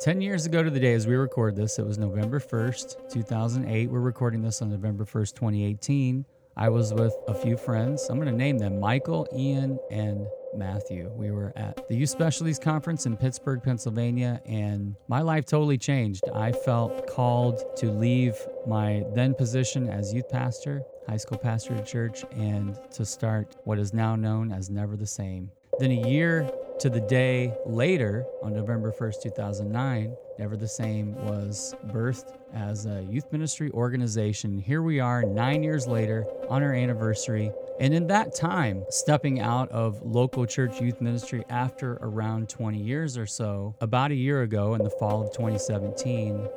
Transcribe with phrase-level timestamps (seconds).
[0.00, 3.90] 10 years ago to the day as we record this, it was November 1st, 2008.
[3.90, 6.24] We're recording this on November 1st, 2018.
[6.56, 8.06] I was with a few friends.
[8.08, 10.24] I'm going to name them Michael, Ian, and
[10.54, 11.10] Matthew.
[11.16, 16.22] We were at the Youth Specialties Conference in Pittsburgh, Pennsylvania, and my life totally changed.
[16.32, 18.36] I felt called to leave
[18.68, 23.80] my then position as youth pastor, high school pastor at church, and to start what
[23.80, 25.50] is now known as Never the Same.
[25.80, 26.50] Then a year
[26.80, 33.02] to the day later, on November 1st, 2009, Never the Same was birthed as a
[33.10, 34.56] youth ministry organization.
[34.56, 37.50] Here we are, nine years later, on our anniversary.
[37.80, 43.18] And in that time, stepping out of local church youth ministry after around 20 years
[43.18, 46.48] or so, about a year ago in the fall of 2017,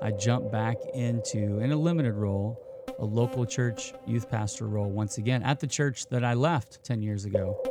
[0.00, 2.58] I jumped back into, in a limited role,
[2.98, 7.02] a local church youth pastor role once again at the church that I left 10
[7.02, 7.62] years ago.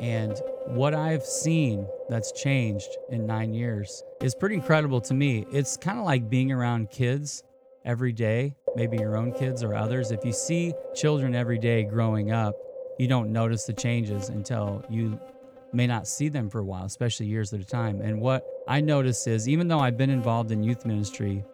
[0.00, 5.46] And what I've seen that's changed in nine years is pretty incredible to me.
[5.52, 7.42] It's kind of like being around kids
[7.84, 10.10] every day, maybe your own kids or others.
[10.10, 12.54] If you see children every day growing up,
[12.98, 15.18] you don't notice the changes until you
[15.72, 18.00] may not see them for a while, especially years at a time.
[18.00, 21.44] And what I notice is even though I've been involved in youth ministry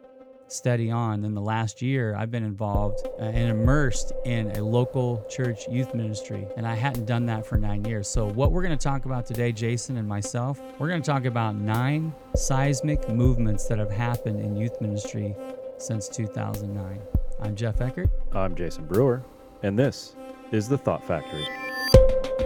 [0.48, 1.24] steady on.
[1.24, 5.94] In the last year, I've been involved uh, and immersed in a local church youth
[5.94, 8.08] ministry, and I hadn't done that for nine years.
[8.08, 11.24] So, what we're going to talk about today, Jason and myself, we're going to talk
[11.24, 15.34] about nine seismic movements that have happened in youth ministry
[15.78, 17.00] since 2009.
[17.41, 18.10] I'm Jeff Eckert.
[18.32, 19.22] I'm Jason Brewer,
[19.62, 20.16] and this
[20.50, 21.46] is The Thought Factory.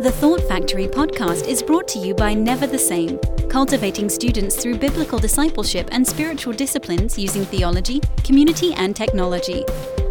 [0.01, 3.19] The Thought Factory podcast is brought to you by Never the Same,
[3.51, 9.65] cultivating students through biblical discipleship and spiritual disciplines using theology, community, and technology.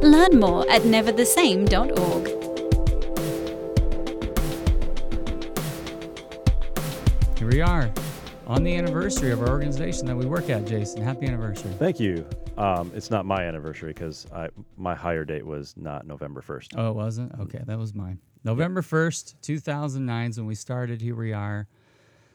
[0.04, 2.28] Learn more at neverthesame.org.
[7.40, 7.92] Here we are
[8.52, 11.02] on the anniversary of our organization that we work at, Jason.
[11.02, 11.72] Happy anniversary.
[11.80, 12.28] Thank you.
[12.58, 14.28] Um, it's not my anniversary because
[14.76, 16.74] my hire date was not November 1st.
[16.76, 17.34] Oh, it wasn't?
[17.40, 18.20] Okay, that was mine.
[18.44, 21.00] November 1st, 2009 is when we started.
[21.00, 21.70] Here we are.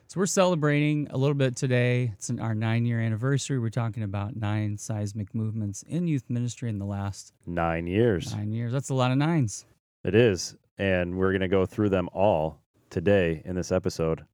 [0.07, 2.13] So we're celebrating a little bit today.
[2.15, 3.59] It's our nine year anniversary.
[3.59, 8.35] We're talking about nine seismic movements in youth ministry in the last nine years.
[8.35, 8.73] Nine years.
[8.73, 9.67] That's a lot of nines.
[10.03, 10.57] It is.
[10.79, 14.25] And we're going to go through them all today in this episode.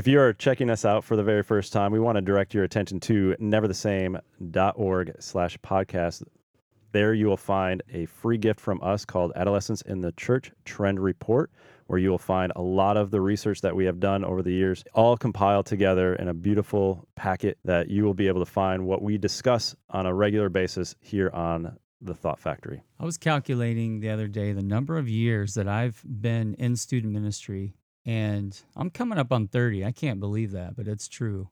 [0.00, 2.54] If you are checking us out for the very first time, we want to direct
[2.54, 6.22] your attention to neverthesame.org slash podcast.
[6.92, 11.00] There you will find a free gift from us called Adolescence in the Church Trend
[11.00, 11.50] Report,
[11.86, 14.54] where you will find a lot of the research that we have done over the
[14.54, 18.86] years, all compiled together in a beautiful packet that you will be able to find
[18.86, 22.82] what we discuss on a regular basis here on the Thought Factory.
[22.98, 27.12] I was calculating the other day the number of years that I've been in student
[27.12, 27.74] ministry,
[28.10, 29.84] and I'm coming up on 30.
[29.84, 31.48] I can't believe that, but it's true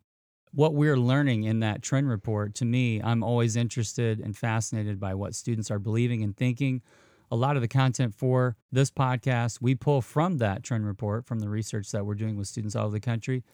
[0.53, 5.15] what we're learning in that trend report, to me, I'm always interested and fascinated by
[5.15, 6.83] what students are believing and thinking.
[7.31, 11.41] A lot of the content for this podcast, we pull from that trend report from
[11.41, 13.45] the research that we're doing with students all over the country.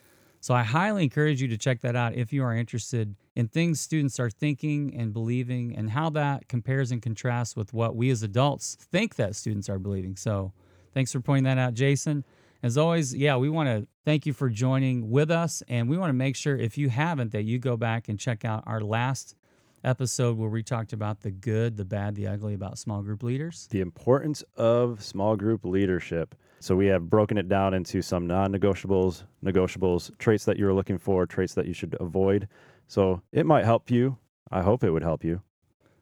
[0.40, 3.80] So I highly encourage you to check that out if you are interested in things
[3.80, 8.22] students are thinking and believing and how that compares and contrasts with what we as
[8.22, 10.16] adults think that students are believing.
[10.16, 10.52] So
[10.92, 12.24] thanks for pointing that out, Jason.
[12.64, 15.62] As always, yeah, we want to thank you for joining with us.
[15.68, 18.42] And we want to make sure, if you haven't, that you go back and check
[18.42, 19.36] out our last
[19.84, 23.68] episode where we talked about the good, the bad, the ugly about small group leaders.
[23.70, 26.34] The importance of small group leadership.
[26.60, 30.96] So we have broken it down into some non negotiables, negotiables, traits that you're looking
[30.96, 32.48] for, traits that you should avoid.
[32.88, 34.16] So it might help you.
[34.50, 35.42] I hope it would help you.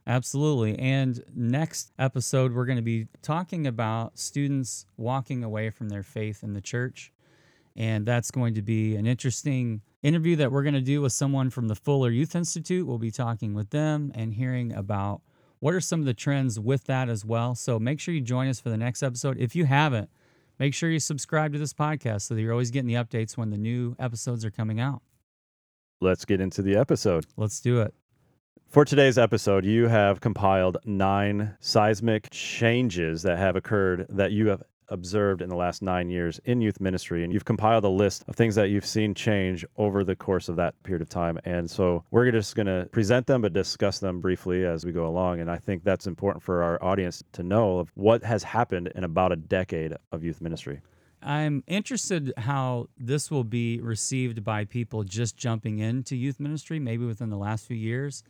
[0.06, 0.78] Absolutely.
[0.78, 6.42] And next episode, we're going to be talking about students walking away from their faith
[6.42, 7.12] in the church.
[7.76, 11.50] And that's going to be an interesting interview that we're going to do with someone
[11.50, 12.86] from the Fuller Youth Institute.
[12.86, 15.22] We'll be talking with them and hearing about
[15.60, 17.54] what are some of the trends with that as well.
[17.54, 19.38] So make sure you join us for the next episode.
[19.38, 20.10] If you haven't,
[20.58, 23.50] make sure you subscribe to this podcast so that you're always getting the updates when
[23.50, 25.00] the new episodes are coming out.
[26.00, 27.26] Let's get into the episode.
[27.36, 27.94] Let's do it.
[28.72, 34.62] For today's episode, you have compiled nine seismic changes that have occurred that you have
[34.88, 37.22] observed in the last nine years in youth ministry.
[37.22, 40.56] And you've compiled a list of things that you've seen change over the course of
[40.56, 41.38] that period of time.
[41.44, 45.06] And so we're just going to present them, but discuss them briefly as we go
[45.06, 45.40] along.
[45.40, 49.04] And I think that's important for our audience to know of what has happened in
[49.04, 50.80] about a decade of youth ministry.
[51.22, 57.04] I'm interested how this will be received by people just jumping into youth ministry, maybe
[57.04, 58.24] within the last few years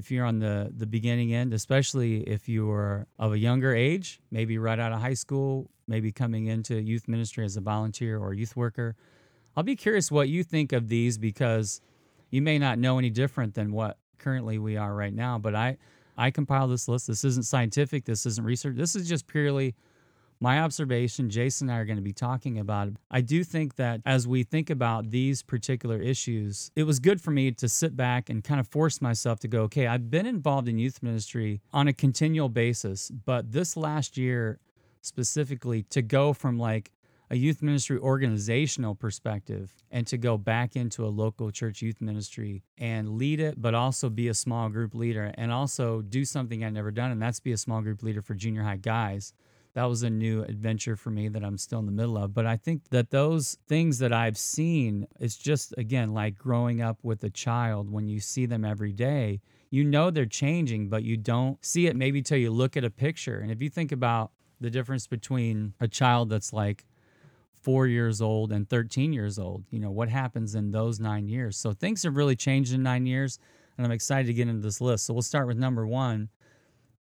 [0.00, 4.56] if you're on the the beginning end, especially if you're of a younger age, maybe
[4.56, 8.56] right out of high school, maybe coming into youth ministry as a volunteer or youth
[8.56, 8.96] worker.
[9.54, 11.82] I'll be curious what you think of these because
[12.30, 15.76] you may not know any different than what currently we are right now, but I
[16.16, 17.06] I compiled this list.
[17.06, 18.76] This isn't scientific, this isn't research.
[18.76, 19.74] This is just purely
[20.40, 22.88] my observation, Jason and I are going to be talking about.
[23.10, 27.30] I do think that as we think about these particular issues, it was good for
[27.30, 30.66] me to sit back and kind of force myself to go, okay, I've been involved
[30.68, 34.58] in youth ministry on a continual basis, but this last year
[35.02, 36.90] specifically, to go from like
[37.30, 42.64] a youth ministry organizational perspective and to go back into a local church youth ministry
[42.76, 46.72] and lead it, but also be a small group leader and also do something I've
[46.72, 49.32] never done, and that's be a small group leader for junior high guys
[49.74, 52.34] that was a new adventure for me that I'm still in the middle of.
[52.34, 56.98] But I think that those things that I've seen, it's just, again, like growing up
[57.02, 59.40] with a child when you see them every day.
[59.70, 62.90] You know they're changing, but you don't see it maybe till you look at a
[62.90, 63.38] picture.
[63.38, 66.84] And if you think about the difference between a child that's like
[67.62, 71.56] four years old and 13 years old, you know, what happens in those nine years?
[71.56, 73.38] So things have really changed in nine years.
[73.76, 75.06] And I'm excited to get into this list.
[75.06, 76.28] So we'll start with number one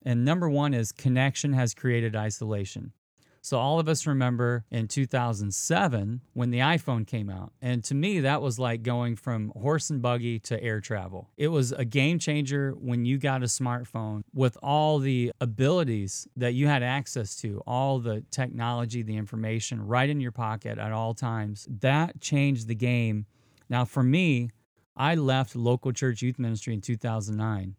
[0.03, 2.93] and number one is connection has created isolation.
[3.41, 7.53] So all of us remember in 2007 when the iPhone came out.
[7.61, 11.29] And to me, that was like going from horse and buggy to air travel.
[11.37, 16.53] It was a game changer when you got a smartphone with all the abilities that
[16.53, 21.13] you had access to, all the technology, the information right in your pocket at all
[21.13, 21.67] times.
[21.79, 23.25] That changed the game.
[23.69, 24.49] Now, for me,
[24.95, 27.75] I left local church youth ministry in 2009.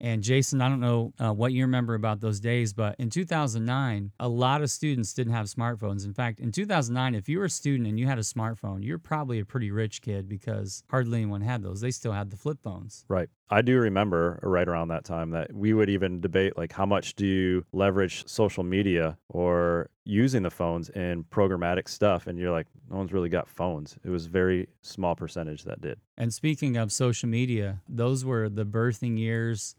[0.00, 4.12] And Jason, I don't know uh, what you remember about those days, but in 2009,
[4.20, 6.04] a lot of students didn't have smartphones.
[6.04, 8.98] In fact, in 2009, if you were a student and you had a smartphone, you're
[8.98, 11.80] probably a pretty rich kid because hardly anyone had those.
[11.80, 13.04] They still had the flip phones.
[13.08, 13.28] Right.
[13.50, 17.14] I do remember right around that time that we would even debate like how much
[17.14, 22.66] do you leverage social media or using the phones in programmatic stuff and you're like
[22.90, 23.96] no one's really got phones.
[24.04, 25.98] It was very small percentage that did.
[26.16, 29.74] And speaking of social media, those were the birthing years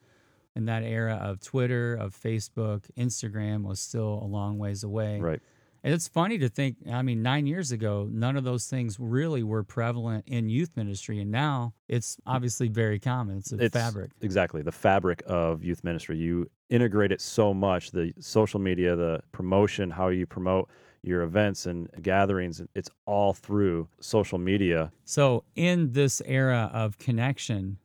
[0.56, 5.20] in that era of Twitter, of Facebook, Instagram was still a long ways away.
[5.20, 5.42] Right.
[5.84, 9.44] And it's funny to think, I mean, nine years ago, none of those things really
[9.44, 11.22] were prevalent in youth ministry.
[11.22, 13.38] And now it's obviously very common.
[13.38, 14.10] It's a It's fabric.
[14.22, 14.64] Exactly.
[14.64, 16.18] The fabric of youth ministry.
[16.18, 20.70] You integrate it so much the social media, the promotion, how you promote
[21.06, 24.92] your events and gatherings, it's all through social media.
[25.04, 27.78] So, in this era of connection,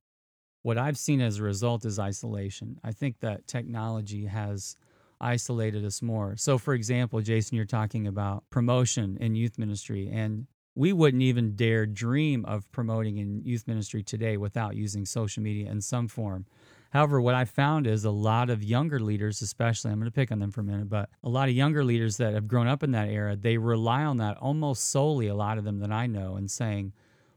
[0.63, 2.79] what I've seen as a result is isolation.
[2.85, 4.77] I think that technology has
[5.21, 6.37] isolated us more.
[6.37, 11.57] So, for example, Jason, you're talking about promotion in youth ministry, and we wouldn't even
[11.57, 16.47] dare dream of promoting in youth ministry today without using social media in some form.
[16.91, 20.33] However, what I found is a lot of younger leaders, especially, I'm going to pick
[20.33, 22.83] on them for a minute, but a lot of younger leaders that have grown up
[22.83, 26.07] in that era, they rely on that almost solely, a lot of them that I
[26.07, 26.93] know, and saying,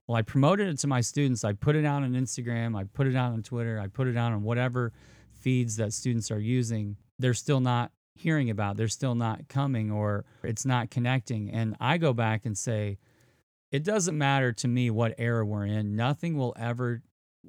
[0.08, 1.44] well, I promoted it to my students.
[1.44, 2.78] I put it out on Instagram.
[2.78, 3.80] I put it out on Twitter.
[3.80, 4.92] I put it out on whatever
[5.32, 6.98] feeds that students are using.
[7.20, 8.78] They're still not hearing about.
[8.78, 11.50] They're still not coming or it's not connecting.
[11.52, 12.98] And I go back and say,
[13.72, 15.96] it doesn't matter to me what era we're in.
[15.96, 17.02] Nothing will ever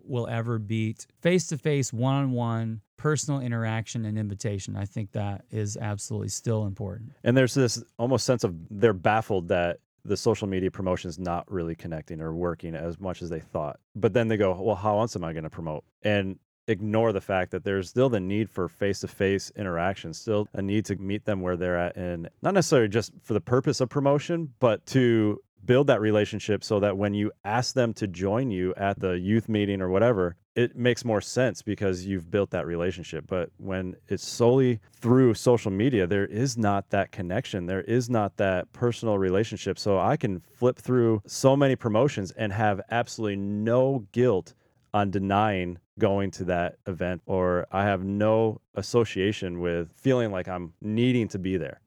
[0.03, 4.77] will ever beat face to face, one on one, personal interaction and invitation.
[4.77, 7.13] I think that is absolutely still important.
[7.23, 11.51] And there's this almost sense of they're baffled that the social media promotion is not
[11.51, 13.79] really connecting or working as much as they thought.
[13.97, 15.85] But then they go, well, how else am I going to promote?
[16.03, 20.85] And ignore the fact that there's still the need for face-to-face interaction still a need
[20.87, 24.51] to meet them where they're at and not necessarily just for the purpose of promotion
[24.61, 29.01] but to build that relationship so that when you ask them to join you at
[29.01, 33.25] the youth meeting or whatever, it makes more sense because you've built that relationship.
[33.27, 37.67] But when it's solely through social media, there is not that connection.
[37.67, 39.79] There is not that personal relationship.
[39.79, 44.55] So I can flip through so many promotions and have absolutely no guilt
[44.93, 50.73] on denying going to that event, or I have no association with feeling like I'm
[50.81, 51.81] needing to be there.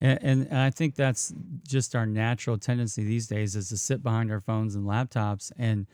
[0.00, 1.32] And, and, I think that's
[1.68, 5.86] just our natural tendency these days is to sit behind our phones and laptops and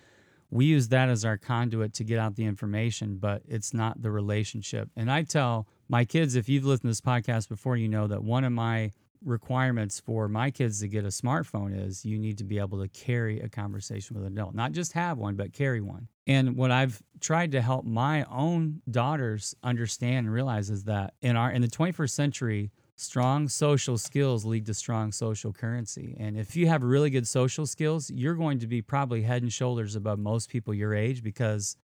[0.51, 4.11] we use that as our conduit to get out the information, but it's not the
[4.11, 4.89] relationship.
[4.97, 8.23] And I tell my kids, if you've listened to this podcast before, you know that
[8.23, 8.93] one of my
[9.25, 12.89] requirements for my kids to get a smartphone is you need to be able to
[12.89, 16.09] carry a conversation with an adult, not just have one, but carry one.
[16.27, 21.35] And what I've tried to help my own daughters understand and realize is that in
[21.35, 26.17] our in the 21st century, strong social skills lead to strong social currency.
[26.19, 29.53] And if you have really good social skills, you're going to be probably head and
[29.53, 31.77] shoulders above most people your age because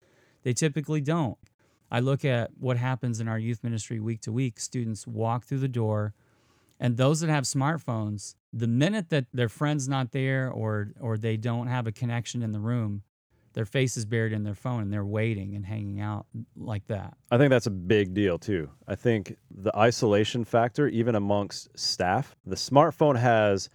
[0.43, 1.39] they typically don't.
[1.91, 4.59] I look at what happens in our youth ministry week to week.
[4.59, 6.15] Students walk through the door,
[6.81, 11.37] and those that have smartphones, the minute that their friend's not there or or they
[11.37, 13.03] don't have a connection in the room,
[13.53, 17.15] their face is buried in their phone and they're waiting and hanging out like that.
[17.31, 18.71] I think that's a big deal too.
[18.89, 23.69] I think the isolation factor, even amongst staff, the smartphone has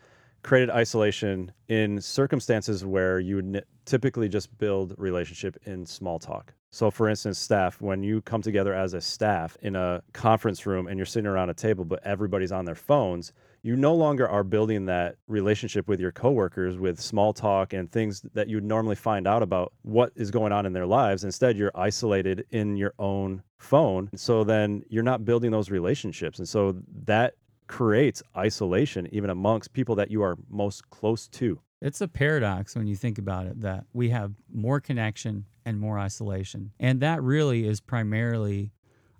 [0.44, 6.54] created isolation in circumstances where you would typically just build relationship in small talk.
[6.70, 10.88] So, for instance, staff, when you come together as a staff in a conference room
[10.88, 14.44] and you're sitting around a table, but everybody's on their phones, you no longer are
[14.44, 18.96] building that relationship with your coworkers with small talk and things that you would normally
[18.96, 21.24] find out about what is going on in their lives.
[21.24, 24.10] Instead, you're isolated in your own phone.
[24.16, 26.40] So then you're not building those relationships.
[26.40, 27.34] And so that
[27.68, 31.60] creates isolation even amongst people that you are most close to.
[31.82, 36.00] It's a paradox when you think about it that we have more connection and more
[36.00, 36.72] isolation.
[36.80, 38.72] And that really is primarily,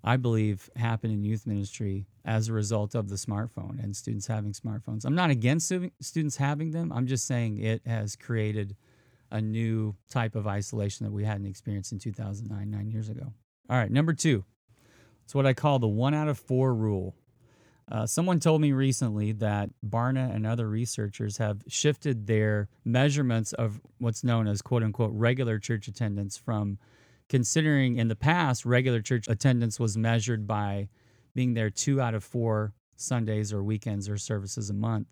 [0.04, 4.52] I believe, happen in youth ministry as a result of the smartphone and students having
[4.52, 5.04] smartphones.
[5.04, 8.76] I'm not against students having them, I'm just saying it has created
[9.30, 13.32] a new type of isolation that we hadn't experienced in 2009, nine years ago.
[13.68, 14.44] All right, number two.
[15.24, 17.14] It's what I call the one out of four rule.
[17.90, 23.80] Uh, someone told me recently that Barna and other researchers have shifted their measurements of
[23.98, 26.78] what's known as quote unquote regular church attendance from
[27.28, 30.88] considering in the past regular church attendance was measured by
[31.34, 35.08] being there two out of four Sundays or weekends or services a month.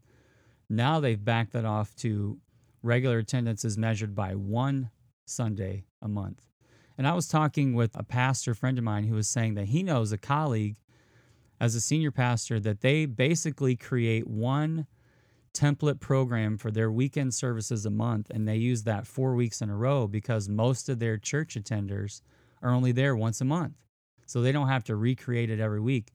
[0.69, 2.39] Now they've backed that off to
[2.83, 4.91] regular attendance is measured by one
[5.25, 6.47] Sunday a month.
[6.99, 9.83] And I was talking with a pastor friend of mine who was saying that he
[9.83, 10.77] knows a colleague
[11.61, 14.87] as a senior pastor that they basically create one
[15.57, 19.71] template program for their weekend services a month and they use that four weeks in
[19.71, 22.21] a row because most of their church attenders
[22.63, 23.75] are only there once a month
[24.27, 26.13] so they don't have to recreate it every week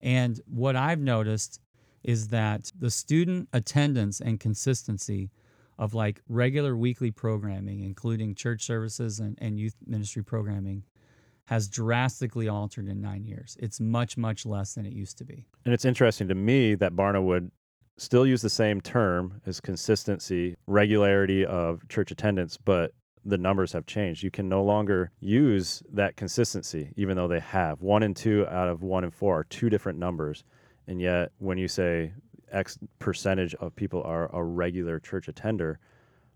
[0.00, 1.60] and what i've noticed
[2.02, 5.30] is that the student attendance and consistency
[5.78, 10.82] of like regular weekly programming including church services and, and youth ministry programming
[11.50, 13.56] has drastically altered in nine years.
[13.58, 15.48] It's much, much less than it used to be.
[15.64, 17.50] And it's interesting to me that Barna would
[17.96, 22.92] still use the same term as consistency, regularity of church attendance, but
[23.24, 24.22] the numbers have changed.
[24.22, 27.82] You can no longer use that consistency, even though they have.
[27.82, 30.44] One and two out of one and four are two different numbers.
[30.86, 32.12] And yet, when you say
[32.50, 35.78] X percentage of people are a regular church attender,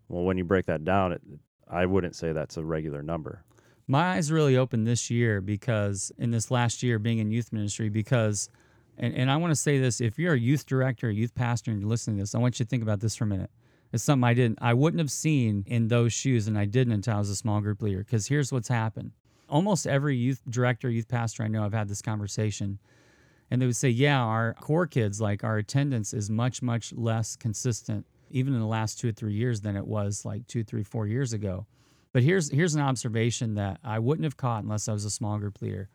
[0.08, 1.22] well, when you break that down, it,
[1.66, 3.42] I wouldn't say that's a regular number
[3.86, 7.88] my eyes really opened this year because in this last year being in youth ministry
[7.88, 8.48] because
[8.98, 11.70] and, and i want to say this if you're a youth director a youth pastor
[11.70, 13.50] and you're listening to this i want you to think about this for a minute.
[13.92, 17.16] It's something i didn't i wouldn't have seen in those shoes and i didn't until
[17.16, 19.12] i was a small group leader because here's what's happened.
[19.48, 22.78] Almost every youth director youth pastor i know i've had this conversation
[23.50, 27.36] and they would say yeah our core kids like our attendance is much much less
[27.36, 30.82] consistent even in the last two or three years than it was like two three
[30.82, 31.66] four years ago.
[32.12, 35.38] But here's here's an observation that I wouldn't have caught unless I was a small
[35.38, 35.88] group leader.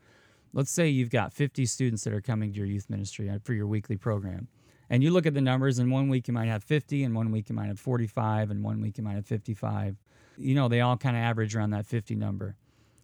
[0.53, 3.53] Let's say you've got 50 students that are coming to your youth ministry uh, for
[3.53, 4.47] your weekly program.
[4.89, 7.31] And you look at the numbers, and one week you might have 50, and one
[7.31, 9.97] week you might have 45, and one week you might have 55.
[10.37, 12.55] You know, they all kind of average around that 50 number.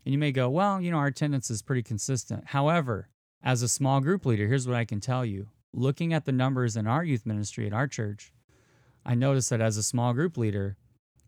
[0.04, 2.46] And you may go, well, you know, our attendance is pretty consistent.
[2.48, 3.10] However,
[3.44, 5.48] as a small group leader, here's what I can tell you.
[5.72, 8.34] Looking at the numbers in our youth ministry at our church,
[9.06, 10.78] I noticed that as a small group leader,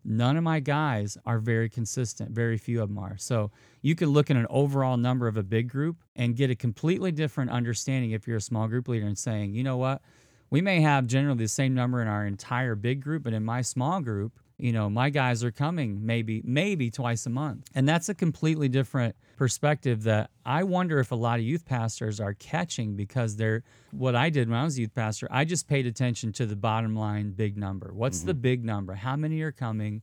[0.07, 2.31] none of my guys are very consistent.
[2.31, 3.17] Very few of them are.
[3.17, 6.55] So you could look at an overall number of a big group and get a
[6.55, 10.01] completely different understanding if you're a small group leader and saying, you know what,
[10.49, 13.61] we may have generally the same number in our entire big group, but in my
[13.61, 17.69] small group, you know, my guys are coming maybe maybe twice a month.
[17.75, 22.19] And that's a completely different perspective that I wonder if a lot of youth pastors
[22.19, 25.67] are catching because they're what I did when I was a youth pastor, I just
[25.67, 27.91] paid attention to the bottom line big number.
[27.93, 28.27] What's mm-hmm.
[28.27, 28.95] the big number?
[28.95, 30.01] How many are coming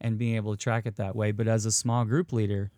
[0.00, 1.32] and being able to track it that way.
[1.32, 2.70] But as a small group leader,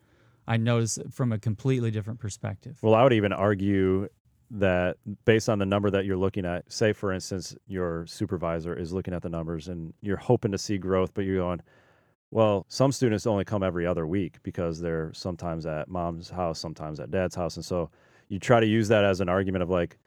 [0.47, 2.79] I notice from a completely different perspective.
[2.83, 4.09] Well, I would even argue
[4.51, 8.93] that based on the number that you're looking at, say for instance, your supervisor is
[8.93, 11.63] looking at the numbers and you're hoping to see growth, but you're going,
[12.33, 17.01] well, some students only come every other week because they're sometimes at mom's house, sometimes
[17.01, 17.57] at dad's house.
[17.57, 17.91] And so
[18.29, 19.99] you try to use that as an argument of like,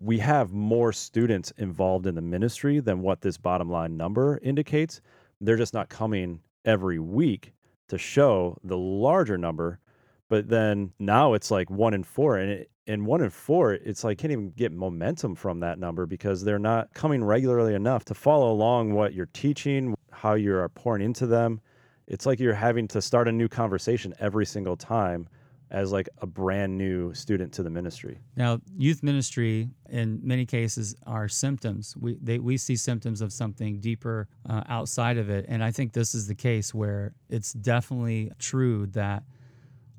[0.00, 5.00] we have more students involved in the ministry than what this bottom line number indicates.
[5.40, 7.52] They're just not coming every week
[7.88, 9.80] to show the larger number.
[10.28, 14.04] But then now it's like one in four, and it, and one in four, it's
[14.04, 18.14] like can't even get momentum from that number because they're not coming regularly enough to
[18.14, 21.60] follow along what you're teaching, how you're pouring into them.
[22.06, 25.28] It's like you're having to start a new conversation every single time
[25.70, 28.18] as like a brand new student to the ministry.
[28.36, 31.96] Now, youth ministry in many cases are symptoms.
[31.96, 35.94] We they, we see symptoms of something deeper uh, outside of it, and I think
[35.94, 39.22] this is the case where it's definitely true that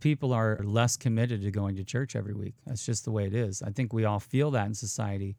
[0.04, 2.56] people are less committed to going to church every week.
[2.68, 3.62] That's just the way it is.
[3.62, 5.38] I think we all feel that in society.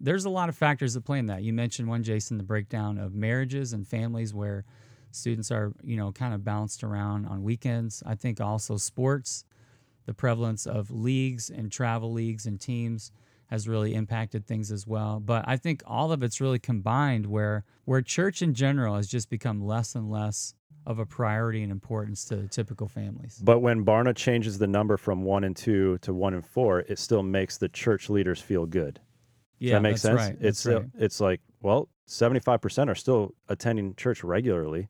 [0.00, 1.44] There's a lot of factors that play in that.
[1.44, 4.64] You mentioned one, Jason, the breakdown of marriages and families where
[5.12, 8.02] students are, you know, kind of bounced around on weekends.
[8.04, 9.44] I think also sports,
[10.06, 13.12] the prevalence of leagues and travel leagues and teams
[13.50, 15.20] has really impacted things as well.
[15.20, 19.30] But I think all of it's really combined where where church in general has just
[19.30, 20.54] become less and less
[20.86, 23.40] of a priority and importance to typical families.
[23.42, 26.98] But when Barna changes the number from one and two to one and four, it
[26.98, 28.94] still makes the church leaders feel good.
[28.94, 29.02] Does
[29.58, 30.20] Yeah, that makes sense?
[30.20, 30.36] right.
[30.40, 30.84] It's right.
[30.98, 34.88] it's like well, seventy five percent are still attending church regularly,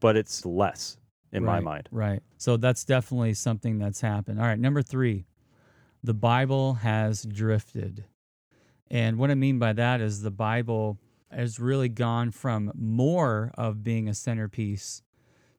[0.00, 0.96] but it's less
[1.32, 1.88] in my mind.
[1.90, 2.22] Right.
[2.38, 4.40] So that's definitely something that's happened.
[4.40, 5.26] All right, number three,
[6.02, 8.04] the Bible has drifted.
[8.90, 10.98] And what I mean by that is the Bible
[11.36, 15.02] has really gone from more of being a centerpiece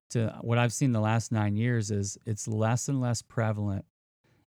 [0.10, 3.86] to what I've seen the last nine years is it's less and less prevalent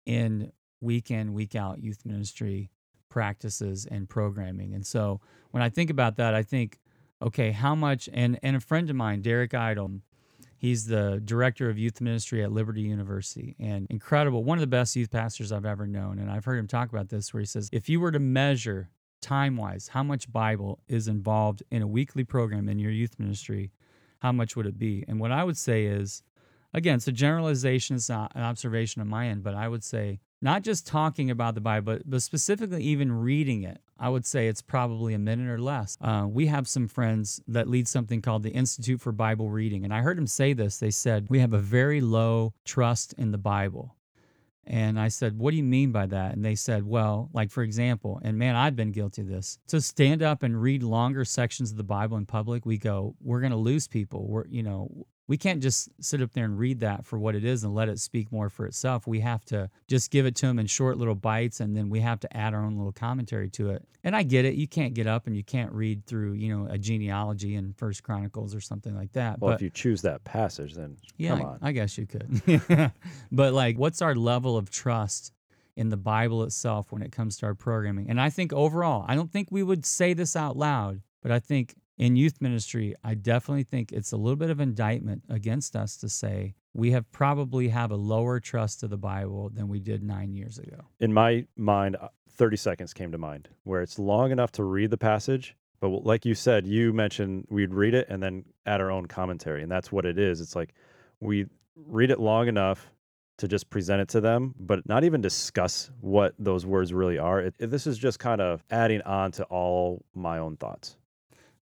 [0.05, 2.71] in week in, week out youth ministry
[3.09, 4.75] practices and programming.
[4.75, 5.21] And so
[5.53, 6.81] when I think about that, I think,
[7.23, 10.01] okay, how much and and a friend of mine, Derek Idle,
[10.65, 14.97] He's the director of youth ministry at Liberty University and incredible, one of the best
[14.97, 16.19] youth pastors I've ever known.
[16.19, 18.89] And I've heard him talk about this where he says, if you were to measure
[19.25, 23.73] time wise how much Bible is involved in a weekly program in your youth ministry,
[24.19, 25.05] how much would it be?
[25.09, 26.23] And what I would say is,
[26.75, 30.21] again, it's a generalization, it's not an observation on my end, but I would say
[30.43, 33.81] not just talking about the Bible, but, but specifically even reading it.
[33.99, 35.97] I would say it's probably a minute or less.
[36.03, 39.85] Uh, we have some friends that lead something called the Institute for Bible Reading.
[39.85, 40.77] And I heard them say this.
[40.79, 43.97] They said, We have a very low trust in the Bible.
[44.67, 46.35] And I said, What do you mean by that?
[46.35, 49.59] And they said, Well, like for example, and man, I've been guilty of this.
[49.69, 53.41] To stand up and read longer sections of the Bible in public, we go, We're
[53.41, 54.27] going to lose people.
[54.27, 57.45] We're, you know, we can't just sit up there and read that for what it
[57.45, 59.07] is and let it speak more for itself.
[59.07, 62.01] We have to just give it to them in short little bites and then we
[62.01, 63.83] have to add our own little commentary to it.
[64.03, 64.55] And I get it.
[64.55, 68.03] You can't get up and you can't read through, you know, a genealogy in First
[68.03, 69.41] Chronicles or something like that.
[69.41, 72.43] Well, but if you choose that passage, then yeah, come I- I guess you could.
[73.33, 75.33] but like, what's our level of trust
[75.77, 78.11] in the Bible itself when it comes to our programming?
[78.11, 81.39] And I think overall, I don't think we would say this out loud, but I
[81.39, 85.97] think in youth ministry, I definitely think it's a little bit of indictment against us
[85.99, 90.03] to say we have probably have a lower trust of the Bible than we did
[90.03, 90.79] nine years ago.
[91.01, 94.91] in my mind, uh, 30 seconds came to mind where it's long enough to read
[94.91, 95.57] the passage.
[95.81, 99.63] But like you said, you mentioned we'd read it and then add our own commentary.
[99.63, 100.41] And that's what it is.
[100.41, 100.75] It's like
[101.21, 102.91] we read it long enough
[103.39, 107.41] to just present it to them, but not even discuss what those words really are.
[107.41, 110.97] It, this is just kind of adding on to all my own thoughts.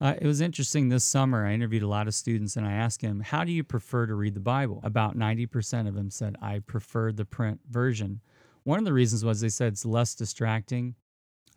[0.01, 1.47] Uh, it was interesting this summer.
[1.47, 4.15] I interviewed a lot of students and I asked them, How do you prefer to
[4.15, 4.81] read the Bible?
[4.83, 8.21] About 90% of them said, I prefer the print version.
[8.65, 10.95] One of the reasons was they said it's less distracting.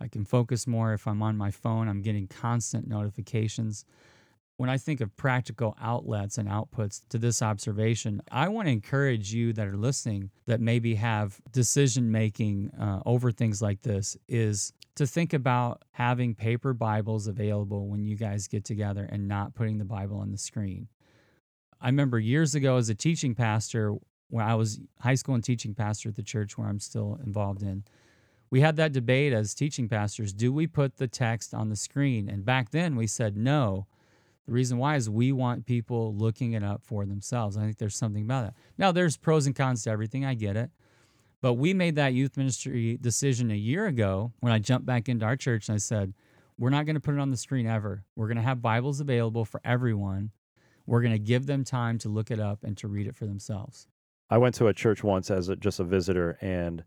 [0.01, 3.85] I can focus more if I'm on my phone, I'm getting constant notifications.
[4.57, 9.33] When I think of practical outlets and outputs to this observation, I want to encourage
[9.33, 14.73] you that are listening that maybe have decision making uh, over things like this is
[14.95, 19.77] to think about having paper Bibles available when you guys get together and not putting
[19.77, 20.87] the Bible on the screen.
[21.81, 23.95] I remember years ago as a teaching pastor,
[24.29, 27.61] when I was high school and teaching pastor at the church where I'm still involved
[27.61, 27.83] in,
[28.49, 32.29] we had that debate as teaching pastors do we put the text on the screen?
[32.29, 33.87] And back then we said no.
[34.45, 37.57] The reason why is we want people looking it up for themselves.
[37.57, 38.53] I think there's something about that.
[38.77, 40.25] Now, there's pros and cons to everything.
[40.25, 40.69] I get it.
[41.43, 45.25] But we made that youth ministry decision a year ago when I jumped back into
[45.25, 46.13] our church and I said,
[46.57, 48.05] we're not going to put it on the screen ever.
[48.15, 50.31] We're going to have Bibles available for everyone.
[50.85, 53.25] We're going to give them time to look it up and to read it for
[53.25, 53.87] themselves.
[54.29, 56.81] I went to a church once as a, just a visitor, and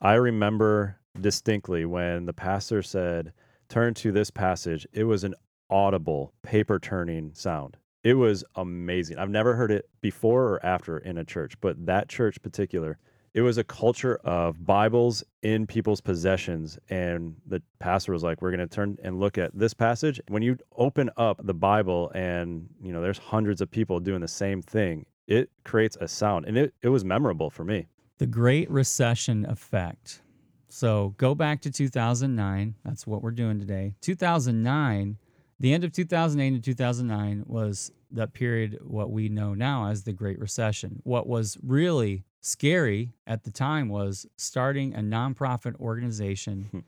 [0.00, 3.32] I remember distinctly when the pastor said,
[3.68, 4.86] Turn to this passage.
[4.92, 5.34] It was an
[5.68, 7.76] audible paper turning sound.
[8.04, 9.18] It was amazing.
[9.18, 12.98] I've never heard it before or after in a church, but that church particular,
[13.34, 16.78] it was a culture of Bibles in people's possessions.
[16.88, 20.20] And the pastor was like, We're going to turn and look at this passage.
[20.28, 24.28] When you open up the Bible and, you know, there's hundreds of people doing the
[24.28, 26.46] same thing, it creates a sound.
[26.46, 27.86] And it, it was memorable for me.
[28.18, 30.22] The Great Recession Effect.
[30.68, 32.74] So go back to 2009.
[32.84, 33.94] That's what we're doing today.
[34.00, 35.18] 2009
[35.60, 40.12] the end of 2008 and 2009 was that period what we know now as the
[40.12, 41.00] Great Recession.
[41.04, 46.78] What was really scary at the time was starting a nonprofit organization Hmm.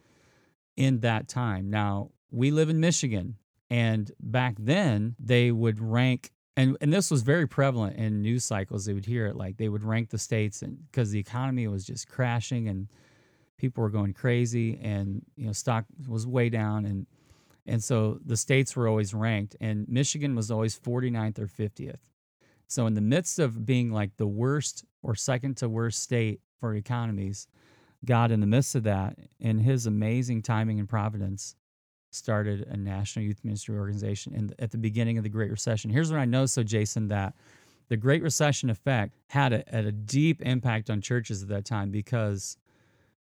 [0.76, 1.70] in that time.
[1.70, 3.36] Now, we live in Michigan,
[3.68, 8.84] and back then they would rank and and this was very prevalent in news cycles.
[8.84, 11.84] They would hear it like they would rank the states and because the economy was
[11.86, 12.88] just crashing and
[13.56, 17.06] people were going crazy and you know stock was way down and
[17.64, 22.10] and so the states were always ranked and Michigan was always 49th or 50th.
[22.66, 26.74] So in the midst of being like the worst or second to worst state for
[26.74, 27.48] economies,
[28.04, 31.56] God in the midst of that in his amazing timing and providence
[32.10, 35.90] started a national youth ministry organization in, at the beginning of the Great Recession.
[35.90, 37.34] Here's what I know so Jason that
[37.88, 41.90] the Great Recession effect had a, had a deep impact on churches at that time
[41.90, 42.56] because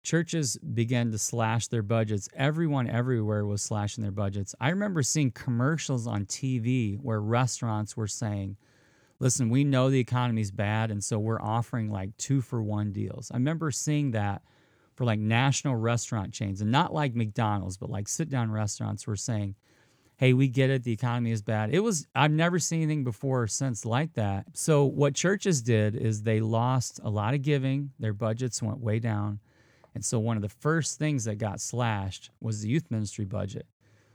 [0.04, 2.30] churches began to slash their budgets.
[2.36, 4.56] Everyone everywhere was slashing their budgets.
[4.60, 8.58] I remember seeing commercials on TV where restaurants were saying,
[9.20, 13.32] listen, we know the economy's bad, and so we're offering like two for one deals.
[13.32, 14.42] I remember seeing that
[14.96, 19.16] for like national restaurant chains, and not like McDonald's, but like sit down restaurants were
[19.16, 19.56] saying,
[20.18, 21.74] hey, we get it, the economy is bad.
[21.74, 24.46] It was, I've never seen anything before or since like that.
[24.54, 29.00] So, what churches did is they lost a lot of giving, their budgets went way
[29.00, 29.40] down.
[29.94, 33.68] And so, one of the first things that got slashed was the youth ministry budget.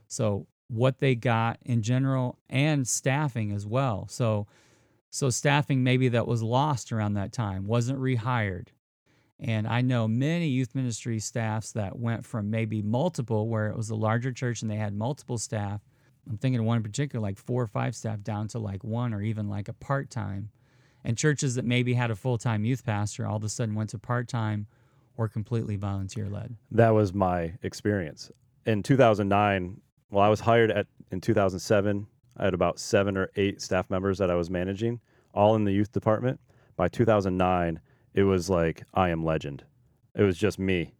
[0.08, 4.06] So, what they got in general and staffing as well.
[4.10, 4.48] So,
[5.12, 8.68] so staffing maybe that was lost around that time wasn't rehired.
[9.38, 13.90] And I know many youth ministry staffs that went from maybe multiple, where it was
[13.90, 15.82] a larger church and they had multiple staff.
[16.26, 19.12] I'm thinking of one in particular, like four or five staff, down to like one
[19.12, 20.48] or even like a part time.
[21.04, 23.90] And churches that maybe had a full time youth pastor all of a sudden went
[23.90, 24.66] to part time
[25.18, 26.56] or completely volunteer led.
[26.70, 28.30] That was my experience.
[28.64, 29.78] In 2009,
[30.10, 32.06] well, I was hired at in 2007.
[32.36, 35.00] I had about seven or eight staff members that I was managing,
[35.34, 36.40] all in the youth department.
[36.76, 37.80] By 2009,
[38.14, 39.64] it was like I am legend.
[40.14, 40.94] It was just me,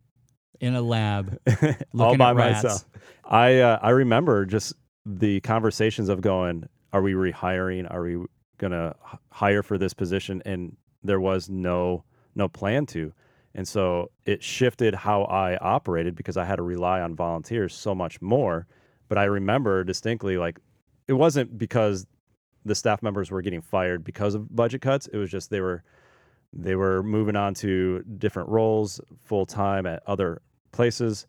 [0.61, 2.85] In a lab, all looking by myself.
[3.25, 7.91] I uh, I remember just the conversations of going, are we rehiring?
[7.91, 8.25] Are we
[8.59, 8.95] gonna
[9.31, 10.43] hire for this position?
[10.47, 13.13] And there was no no plan to,
[13.55, 17.95] and so it shifted how I operated because I had to rely on volunteers so
[17.95, 18.67] much more.
[19.09, 20.59] But I remember distinctly, like
[21.09, 22.07] it wasn't because
[22.65, 25.07] the staff members were getting fired because of budget cuts.
[25.09, 25.83] It was just they were
[26.53, 31.27] they were moving on to different roles full time at other places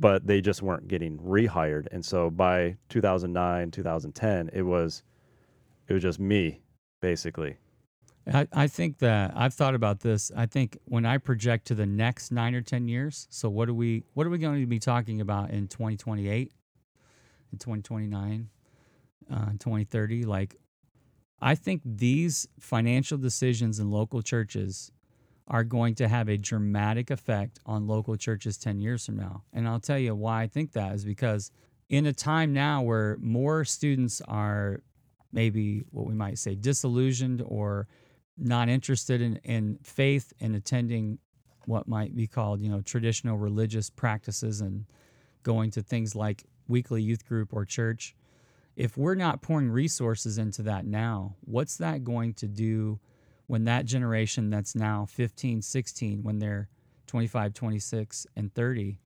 [0.00, 1.86] but they just weren't getting rehired.
[1.92, 5.02] And so by 2009, 2010, it was
[5.86, 6.62] it was just me
[7.00, 7.56] basically.
[8.32, 10.30] I, I think that I've thought about this.
[10.36, 13.74] I think when I project to the next nine or ten years, so what are
[13.74, 16.52] we what are we going to be talking about in 2028,
[17.52, 18.48] in 2029,
[19.30, 20.24] uh, 2030?
[20.24, 20.56] Like,
[21.40, 24.90] I think these financial decisions in local churches
[25.48, 29.42] are going to have a dramatic effect on local churches 10 years from now.
[29.52, 31.50] And I'll tell you why I think that is because
[31.88, 34.82] in a time now where more students are
[35.32, 37.88] maybe what we might say disillusioned or
[38.38, 41.18] not interested in, in faith and attending
[41.66, 44.86] what might be called, you know, traditional religious practices and
[45.42, 48.14] going to things like weekly youth group or church.
[48.80, 52.98] If we're not pouring resources into that now, what's that going to do
[53.46, 56.70] when that generation that's now 15, 16, when they're
[57.06, 58.98] 25, 26, and 30,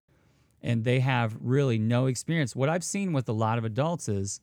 [0.62, 2.54] and they have really no experience?
[2.54, 4.40] What I've seen with a lot of adults is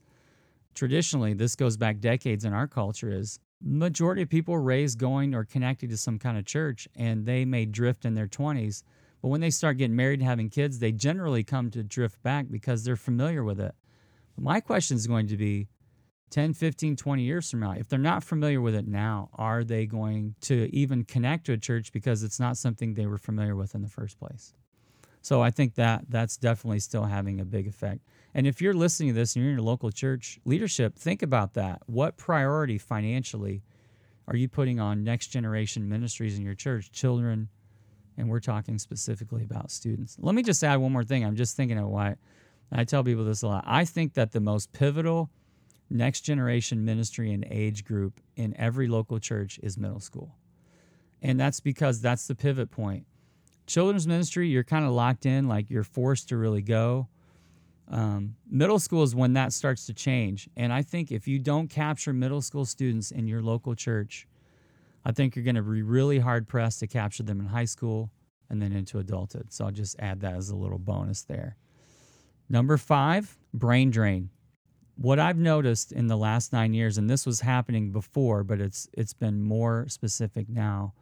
[0.76, 5.46] traditionally, this goes back decades in our culture, is majority of people raised going or
[5.46, 8.84] connected to some kind of church and they may drift in their 20s
[9.22, 12.48] but when they start getting married and having kids they generally come to drift back
[12.50, 13.76] because they're familiar with it
[14.38, 15.68] my question is going to be
[16.30, 19.86] 10 15 20 years from now if they're not familiar with it now are they
[19.86, 23.76] going to even connect to a church because it's not something they were familiar with
[23.76, 24.54] in the first place
[25.22, 28.02] so i think that that's definitely still having a big effect
[28.34, 31.54] and if you're listening to this and you're in your local church leadership, think about
[31.56, 31.82] that.
[31.86, 33.64] What priority financially
[34.28, 37.50] are you putting on next generation ministries in your church, children?
[38.18, 40.16] And we're talking specifically about students.
[40.20, 41.26] Let me just add one more thing.
[41.26, 42.16] I'm just thinking of why
[42.72, 43.64] I tell people this a lot.
[43.68, 45.30] I think that the most pivotal
[45.90, 50.36] next generation ministry and age group in every local church is middle school.
[51.22, 53.06] And that's because that's the pivot point.
[53.68, 57.08] Children's ministry, you're kind of locked in, like you're forced to really go.
[57.90, 60.50] Um, middle school is when that starts to change.
[60.56, 64.28] And I think if you don't capture middle school students in your local church,
[65.04, 68.12] I think you're going to be really hard pressed to capture them in high school
[68.50, 69.52] and then into adulthood.
[69.52, 71.58] So I'll just add that as a little bonus there.
[72.52, 74.30] Number five, brain drain.
[74.98, 78.90] what I've noticed in the last nine years, and this was happening before, but it's
[78.92, 80.94] it's been more specific now,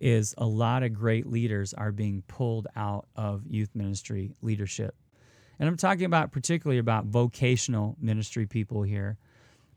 [0.00, 4.96] is a lot of great leaders are being pulled out of youth ministry leadership.
[5.60, 9.18] And I'm talking about particularly about vocational ministry people here.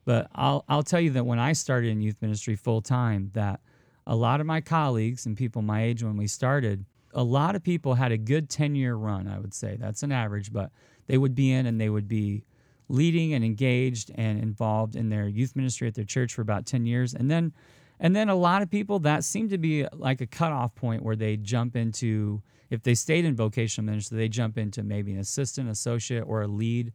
[0.06, 3.60] But I'll I'll tell you that when I started in youth ministry full time, that
[4.08, 7.64] a lot of my colleagues and people my age when we started, a lot of
[7.64, 9.78] people had a good 10 year run, I would say.
[9.80, 10.72] That's an average, but
[11.08, 12.44] they would be in and they would be
[12.88, 16.86] leading and engaged and involved in their youth ministry at their church for about 10
[16.86, 17.14] years.
[17.14, 17.54] And then
[18.00, 21.16] and then a lot of people that seemed to be like a cutoff point where
[21.16, 25.70] they jump into if they stayed in vocational ministry, they jump into maybe an assistant,
[25.70, 26.92] associate, or a lead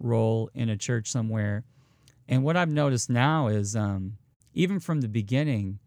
[0.00, 1.64] role in a church somewhere.
[2.28, 4.16] And what I've noticed now is um,
[4.54, 5.78] even from the beginning,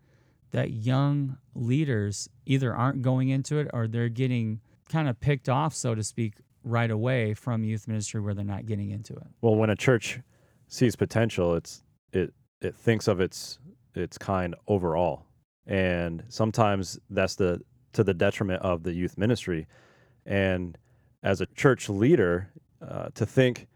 [0.51, 5.73] that young leaders either aren't going into it or they're getting kind of picked off,
[5.73, 9.27] so to speak, right away from youth ministry where they're not getting into it.
[9.41, 10.19] Well, when a church
[10.67, 13.59] sees potential, it's it it thinks of its
[13.93, 15.25] its kind overall,
[15.65, 17.61] and sometimes that's the
[17.93, 19.67] to the detriment of the youth ministry.
[20.25, 20.77] And
[21.23, 22.51] as a church leader,
[22.81, 23.67] uh, to think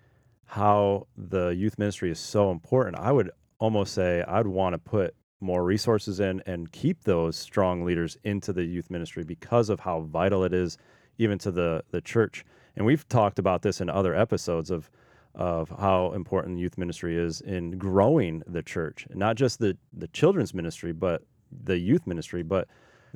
[0.45, 5.15] how the youth ministry is so important, I would almost say I'd want to put
[5.41, 10.01] more resources in and keep those strong leaders into the youth ministry because of how
[10.01, 10.77] vital it is
[11.17, 12.43] even to the the church
[12.79, 14.89] and we've talked about this in other episodes of
[15.35, 20.53] of how important youth ministry is in growing the church, not just the the children's
[20.53, 21.21] ministry, but
[21.65, 22.41] the youth ministry.
[22.41, 22.67] But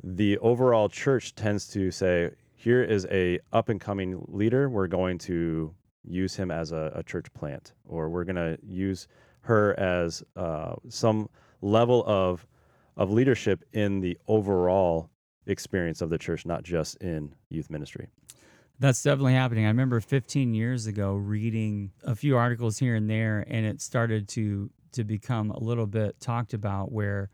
[0.02, 4.68] the overall church tends to say, here is a up and coming leader.
[4.68, 5.74] We're going to
[6.04, 9.08] use him as a, a church plant, or we're going to use
[9.40, 11.28] her as uh, some
[11.62, 12.46] level of
[12.96, 15.10] of leadership in the overall
[15.46, 18.08] experience of the church, not just in youth ministry.
[18.80, 19.64] That's definitely happening.
[19.64, 24.28] I remember 15 years ago reading a few articles here and there, and it started
[24.30, 27.28] to to become a little bit talked about where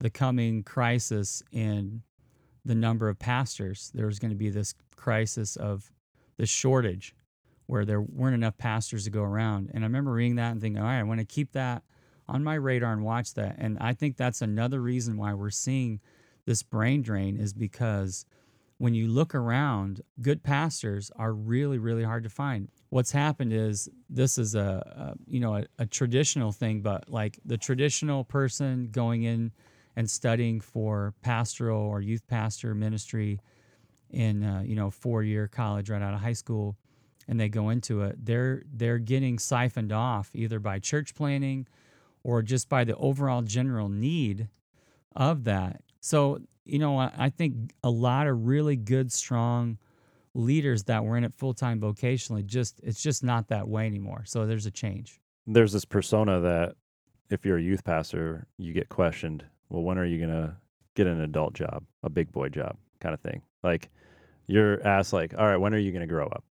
[0.00, 2.02] the coming crisis in
[2.64, 5.92] the number of pastors, there was going to be this crisis of
[6.38, 7.14] the shortage
[7.66, 9.70] where there weren't enough pastors to go around.
[9.74, 11.82] And I remember reading that and thinking, all right, I want to keep that
[12.28, 13.56] on my radar and watch that.
[13.58, 16.00] And I think that's another reason why we're seeing
[16.46, 18.24] this brain drain is because–
[18.78, 22.68] when you look around, good pastors are really, really hard to find.
[22.88, 27.38] What's happened is this is a, a you know a, a, traditional thing, but like
[27.44, 29.52] the traditional person going in
[29.96, 33.40] and studying for pastoral or youth pastor ministry
[34.10, 36.76] in uh, you know four year college right out of high school,
[37.28, 41.66] and they go into it, they're they're getting siphoned off either by church planting
[42.24, 44.48] or just by the overall general need
[45.14, 45.82] of that.
[46.00, 49.78] So you know, I, I think a lot of really good, strong
[50.34, 54.22] leaders that were in it full time vocationally just it's just not that way anymore.
[54.24, 55.20] So there's a change.
[55.46, 56.74] There's this persona that
[57.30, 59.44] if you're a youth pastor, you get questioned.
[59.68, 60.56] Well, when are you gonna
[60.94, 63.42] get an adult job, a big boy job, kind of thing?
[63.62, 63.90] Like
[64.46, 66.44] you're asked, like, all right, when are you gonna grow up?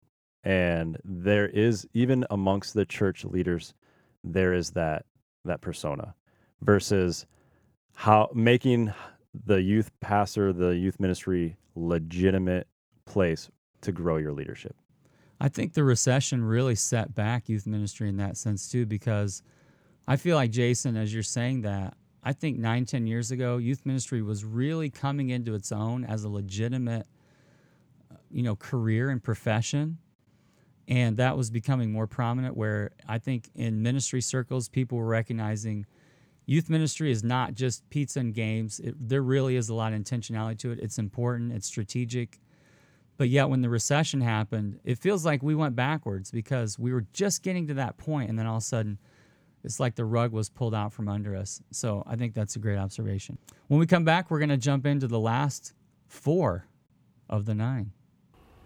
[0.44, 3.74] And there is even amongst the church leaders,
[4.24, 5.06] there is that
[5.46, 6.16] that persona
[6.62, 7.26] versus
[7.94, 8.94] how making
[9.46, 12.68] the youth pastor, the youth ministry, legitimate
[13.06, 13.50] place
[13.82, 14.76] to grow your leadership?
[15.40, 19.42] I think the recession really set back youth ministry in that sense too, because
[20.08, 23.86] I feel like Jason, as you're saying that, I think nine, ten years ago, youth
[23.86, 27.08] ministry was really coming into its own as a legitimate,
[28.12, 29.98] uh, you know, career and profession.
[30.88, 35.86] And that was becoming more prominent where I think in ministry circles, people were recognizing–
[36.50, 38.80] youth ministry is not just pizza and games.
[38.80, 40.80] It, there really is a lot of intentionality to it.
[40.80, 42.40] It's important, it's strategic.
[43.18, 47.06] But yet, when the recession happened, it feels like we went backwards because we were
[47.14, 48.98] just getting to that point, and then all of a sudden,
[49.64, 51.62] it's like the rug was pulled out from under us.
[51.72, 53.38] So I think that's a great observation.
[53.68, 55.74] When we come back, we're going to jump into the last
[56.08, 56.66] four
[57.30, 57.92] of the nine.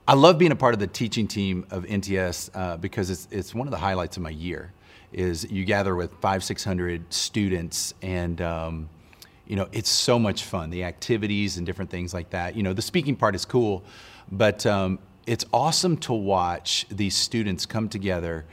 [0.08, 3.56] I love being a part of the teaching team of NTS uh, because it's, it's
[3.56, 4.73] one of the highlights of my year
[5.13, 8.89] is you gather with five, 600 students and, um,
[9.47, 12.56] you know, it's so much fun, the activities and different things like that.
[12.56, 13.84] You know, the speaking part is cool,
[14.32, 18.45] but um, it's awesome to watch these students come together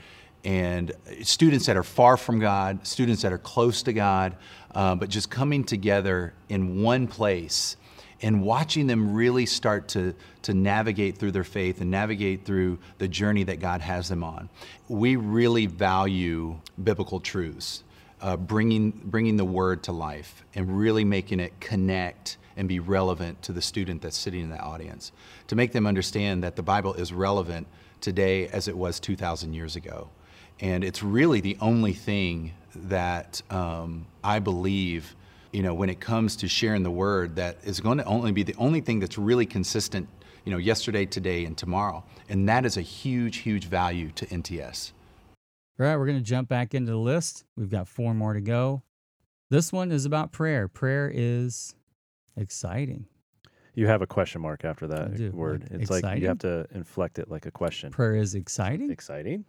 [0.43, 4.35] and students that are far from God, students that are close to God,
[4.73, 7.77] uh, but just coming together in one place
[8.21, 13.07] and watching them really start to, to navigate through their faith and navigate through the
[13.07, 14.49] journey that God has them on.
[14.87, 17.83] We really value biblical truths,
[18.21, 23.41] uh, bringing, bringing the word to life and really making it connect and be relevant
[23.43, 25.11] to the student that's sitting in the audience,
[25.47, 27.65] to make them understand that the Bible is relevant
[28.01, 30.09] today as it was 2,000 years ago.
[30.59, 35.15] And it's really the only thing that um, I believe,
[35.51, 38.43] you know, when it comes to sharing the word, that is going to only be
[38.43, 40.07] the only thing that's really consistent,
[40.45, 42.03] you know, yesterday, today, and tomorrow.
[42.29, 44.91] And that is a huge, huge value to NTS.
[45.79, 47.43] All right, we're going to jump back into the list.
[47.55, 48.83] We've got four more to go.
[49.49, 50.67] This one is about prayer.
[50.67, 51.75] Prayer is
[52.37, 53.05] exciting.
[53.73, 55.67] You have a question mark after that word.
[55.71, 57.91] Like, it's like you have to inflect it like a question.
[57.91, 58.91] Prayer is exciting.
[58.91, 59.45] Exciting?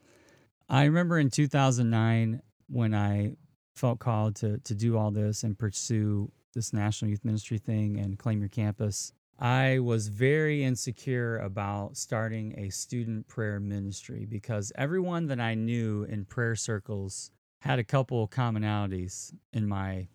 [0.68, 3.36] I remember in 2009 when I
[3.74, 8.18] felt called to to do all this and pursue this national youth ministry thing and
[8.18, 9.12] claim your campus.
[9.38, 16.04] I was very insecure about starting a student prayer ministry because everyone that I knew
[16.04, 17.30] in prayer circles
[17.60, 20.08] had a couple of commonalities in my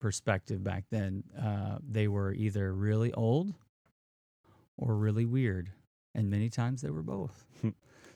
[0.00, 1.24] perspective back then.
[1.40, 3.54] Uh, they were either really old
[4.76, 5.70] or really weird,
[6.14, 7.44] and many times they were both.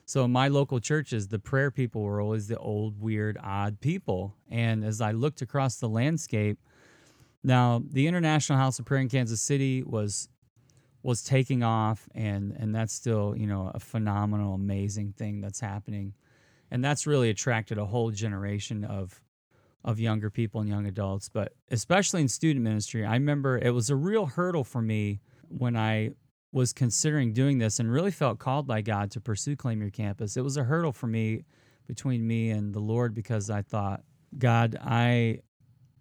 [0.08, 4.34] So in my local churches, the prayer people were always the old, weird, odd people.
[4.50, 6.58] And as I looked across the landscape,
[7.44, 10.30] now the International House of Prayer in Kansas City was
[11.02, 16.14] was taking off and and that's still, you know, a phenomenal, amazing thing that's happening.
[16.70, 19.20] And that's really attracted a whole generation of
[19.84, 23.04] of younger people and young adults, but especially in student ministry.
[23.04, 26.12] I remember it was a real hurdle for me when I
[26.52, 30.36] was considering doing this and really felt called by God to pursue Claim Your Campus.
[30.36, 31.44] It was a hurdle for me
[31.86, 34.02] between me and the Lord because I thought,
[34.38, 35.40] God, I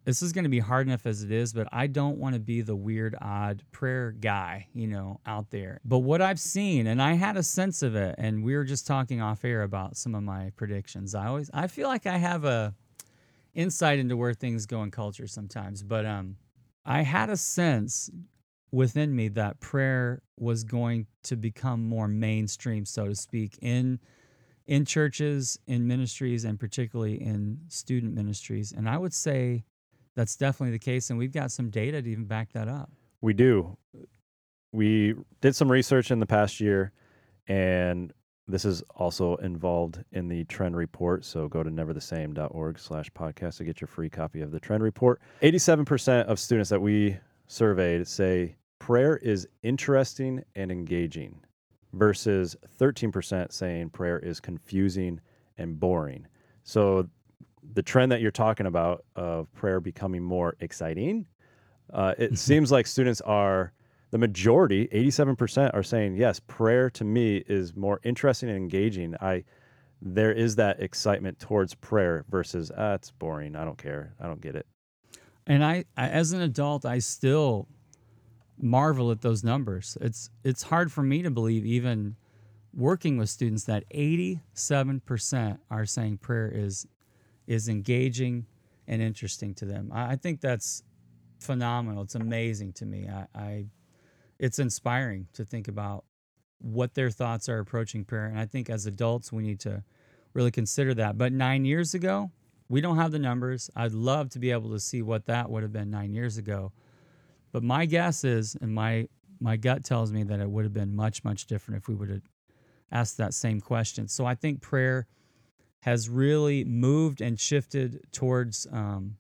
[0.08, 2.40] this is going to be hard enough as it is, but I don't want to
[2.40, 5.82] be the weird, odd prayer guy, you know, out there.
[5.84, 8.88] But what I've seen, and I had a sense of it, and we were just
[8.88, 11.14] talking off air about some of my predictions.
[11.14, 12.74] I always, I feel like I have a
[13.54, 16.38] insight into where things go in culture sometimes, but um,
[16.86, 18.10] I had a sense
[18.72, 24.00] within me that prayer was going to become more mainstream, so to speak, in
[24.66, 28.74] in churches, in ministries, and particularly in student ministries.
[28.74, 29.64] And I would say
[30.16, 32.92] that's definitely the case, and we've got some data to even back that up.
[33.22, 33.78] We do.
[34.74, 36.92] We did some research in the past year,
[37.48, 38.12] and
[38.48, 41.24] this is also involved in the trend report.
[41.26, 45.22] So go to neverthesame.org slash podcast to get your free copy of the trend report.
[45.42, 51.40] 87% of students that we surveyed say prayer is interesting and engaging
[51.94, 55.20] versus 13% saying prayer is confusing
[55.58, 56.28] and boring.
[56.64, 57.10] So
[57.74, 61.26] the trend that you're talking about of prayer becoming more exciting,
[61.94, 63.74] uh, it seems like students are
[64.12, 69.16] the majority, 87% are saying yes, prayer to me is more interesting and engaging.
[69.20, 69.44] I
[70.00, 73.56] there is that excitement towards prayer versus ah, it's boring.
[73.56, 74.14] I don't care.
[74.20, 74.68] I don't get it.
[75.48, 77.68] And I, I, as an adult, I still
[78.60, 79.98] marvel at those numbers.
[80.02, 82.18] It's it's hard for me to believe, even
[82.74, 86.86] working with students, that 87% are saying prayer is
[87.48, 88.46] is engaging
[88.88, 89.90] and interesting to them.
[89.94, 90.84] I, I think that's
[91.40, 92.04] phenomenal.
[92.04, 93.08] It's amazing to me.
[93.08, 93.66] I, I
[94.40, 96.04] it's inspiring to think about
[96.60, 98.26] what their thoughts are approaching prayer.
[98.26, 99.84] And I think as adults, we need to
[100.34, 101.18] really consider that.
[101.18, 102.32] But nine years ago,
[102.70, 103.70] we don't have the numbers.
[103.76, 106.72] I'd love to be able to see what that would have been nine years ago.
[107.52, 109.08] But my guess is, and my
[109.40, 112.10] my gut tells me that it would have been much much different if we would
[112.10, 112.22] have
[112.92, 114.08] asked that same question.
[114.08, 115.08] So I think prayer
[115.82, 119.18] has really moved and shifted towards um,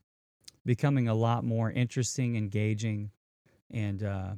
[0.66, 3.12] becoming a lot more interesting, engaging,
[3.72, 4.32] and uh,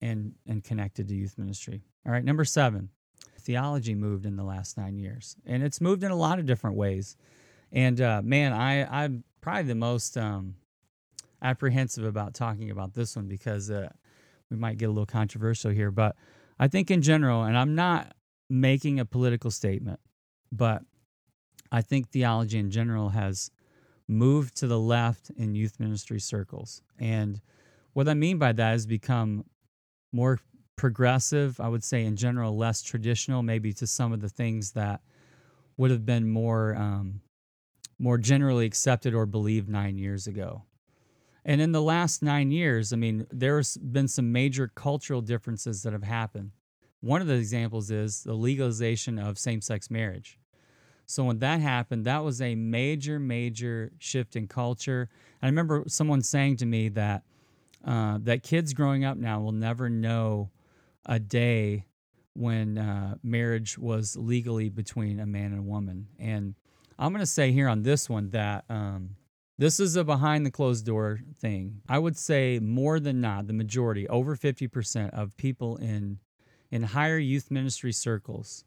[0.00, 1.82] and and connected to youth ministry.
[2.06, 2.90] All right, number seven,
[3.40, 6.76] theology moved in the last nine years, and it's moved in a lot of different
[6.76, 7.16] ways.
[7.74, 10.54] And uh, man, I I'm probably the most um,
[11.42, 13.90] apprehensive about talking about this one because uh,
[14.50, 15.90] we might get a little controversial here.
[15.90, 16.16] But
[16.58, 18.14] I think in general, and I'm not
[18.48, 19.98] making a political statement,
[20.52, 20.82] but
[21.72, 23.50] I think theology in general has
[24.06, 26.80] moved to the left in youth ministry circles.
[27.00, 27.40] And
[27.94, 29.44] what I mean by that is become
[30.12, 30.38] more
[30.76, 35.00] progressive, I would say in general, less traditional, maybe to some of the things that
[35.76, 37.20] would have been more um,
[37.98, 40.62] more generally accepted or believed nine years ago.
[41.44, 45.92] And in the last nine years, I mean, there's been some major cultural differences that
[45.92, 46.52] have happened.
[47.00, 50.38] One of the examples is the legalization of same sex marriage.
[51.06, 55.10] So when that happened, that was a major, major shift in culture.
[55.42, 57.24] And I remember someone saying to me that
[57.84, 60.50] uh, that kids growing up now will never know
[61.04, 61.84] a day
[62.32, 66.08] when uh, marriage was legally between a man and a woman.
[66.18, 66.54] And
[66.98, 69.16] I'm going to say here on this one that um,
[69.58, 71.80] this is a behind the closed door thing.
[71.88, 76.18] I would say more than not, the majority, over 50% of people in
[76.70, 78.64] in higher youth ministry circles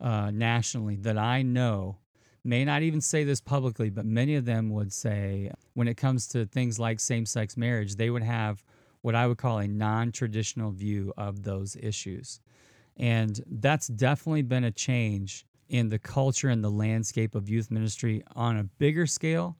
[0.00, 1.98] uh, nationally that I know
[2.42, 6.26] may not even say this publicly, but many of them would say when it comes
[6.28, 8.64] to things like same sex marriage, they would have
[9.02, 12.40] what I would call a non traditional view of those issues.
[12.96, 18.22] And that's definitely been a change in the culture and the landscape of youth ministry
[18.34, 19.56] on a bigger scale.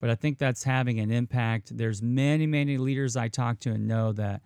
[0.00, 1.76] But I think that's having an impact.
[1.76, 4.42] There's many, many leaders I talk to and know that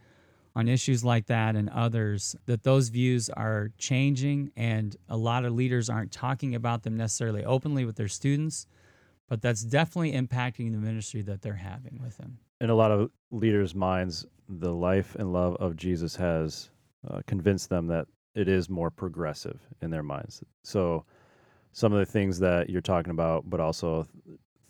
[0.54, 5.52] on issues like that and others that those views are changing and a lot of
[5.52, 8.66] leaders aren't talking about them necessarily openly with their students
[9.28, 13.10] but that's definitely impacting the ministry that they're having with them in a lot of
[13.30, 16.70] leaders minds the life and love of jesus has
[17.08, 21.04] uh, convinced them that it is more progressive in their minds so
[21.72, 24.06] some of the things that you're talking about but also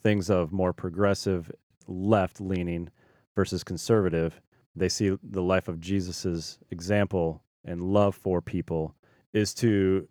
[0.02, 1.50] things of more progressive
[1.86, 2.88] left leaning
[3.34, 4.40] versus conservative
[4.74, 8.94] they see the life of Jesus's example and love for people
[9.32, 10.08] is to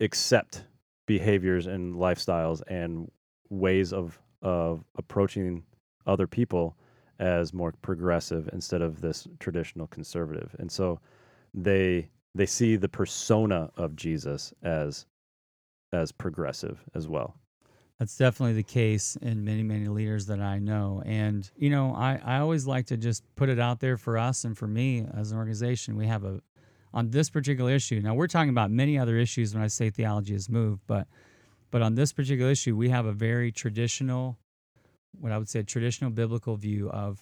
[0.00, 0.64] accept
[1.06, 3.10] behaviors and lifestyles and
[3.48, 5.62] ways of of approaching
[6.06, 6.76] other people
[7.20, 10.54] as more progressive instead of this traditional conservative.
[10.58, 10.98] And so
[11.54, 15.06] they they see the persona of Jesus as
[15.92, 17.36] as progressive as well.
[17.98, 21.02] That's definitely the case in many, many leaders that I know.
[21.04, 24.44] And, you know, I, I always like to just put it out there for us
[24.44, 25.96] and for me as an organization.
[25.96, 26.40] We have a,
[26.94, 30.32] on this particular issue, now we're talking about many other issues when I say theology
[30.32, 31.06] has moved, but,
[31.70, 34.36] but on this particular issue, we have a very traditional,
[35.20, 37.20] what I would say, traditional biblical view of,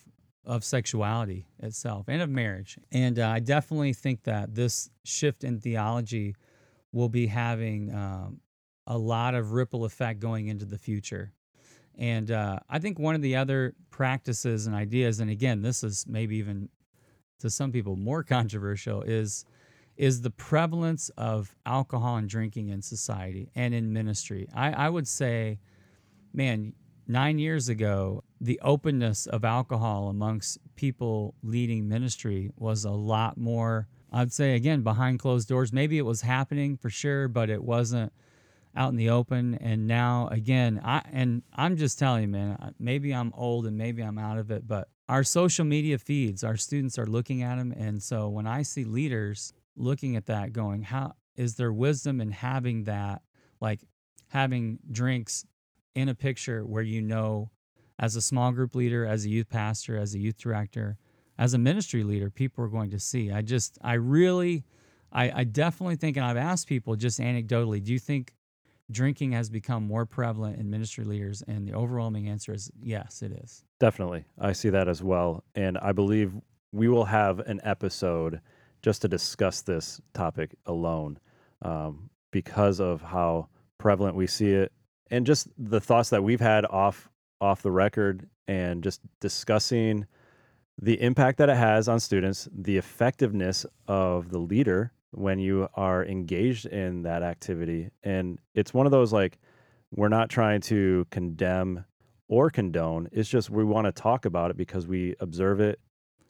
[0.50, 2.76] of sexuality itself and of marriage.
[2.90, 6.34] And uh, I definitely think that this shift in theology
[6.90, 8.40] will be having um,
[8.84, 11.32] a lot of ripple effect going into the future.
[11.96, 16.04] And uh, I think one of the other practices and ideas, and again, this is
[16.08, 16.68] maybe even
[17.38, 19.44] to some people more controversial, is
[19.96, 24.48] is the prevalence of alcohol and drinking in society and in ministry.
[24.52, 25.60] I, I would say,
[26.32, 26.72] man,
[27.10, 33.88] nine years ago, the openness of alcohol amongst people leading ministry was a lot more.
[34.12, 35.72] I'd say again behind closed doors.
[35.72, 38.12] Maybe it was happening for sure, but it wasn't
[38.76, 43.12] out in the open and now again i and i'm just telling you man maybe
[43.12, 46.96] i'm old and maybe i'm out of it but our social media feeds our students
[46.96, 51.12] are looking at them and so when i see leaders looking at that going how
[51.34, 53.22] is there wisdom in having that
[53.60, 53.80] like
[54.28, 55.44] having drinks
[55.94, 57.50] in a picture where you know
[57.98, 60.96] as a small group leader as a youth pastor as a youth director
[61.38, 64.64] as a ministry leader people are going to see i just i really
[65.12, 68.34] I, I definitely think and i've asked people just anecdotally do you think
[68.90, 71.42] drinking has become more prevalent in ministry leaders?
[71.46, 73.64] And the overwhelming answer is yes, it is.
[73.78, 74.24] Definitely.
[74.38, 75.44] I see that as well.
[75.54, 76.34] And I believe
[76.72, 78.40] we will have an episode
[78.82, 81.18] just to discuss this topic alone
[81.62, 84.72] um, because of how prevalent we see it
[85.10, 87.08] and just the thoughts that we've had off
[87.40, 90.06] off the record and just discussing
[90.80, 96.04] the impact that it has on students, the effectiveness of the leader when you are
[96.04, 97.90] engaged in that activity.
[98.02, 99.38] And it's one of those like,
[99.90, 101.84] we're not trying to condemn
[102.28, 103.08] or condone.
[103.12, 105.80] It's just we want to talk about it because we observe it.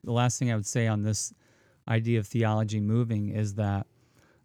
[0.02, 1.32] The last thing I would say on this
[1.88, 3.86] idea of theology moving is that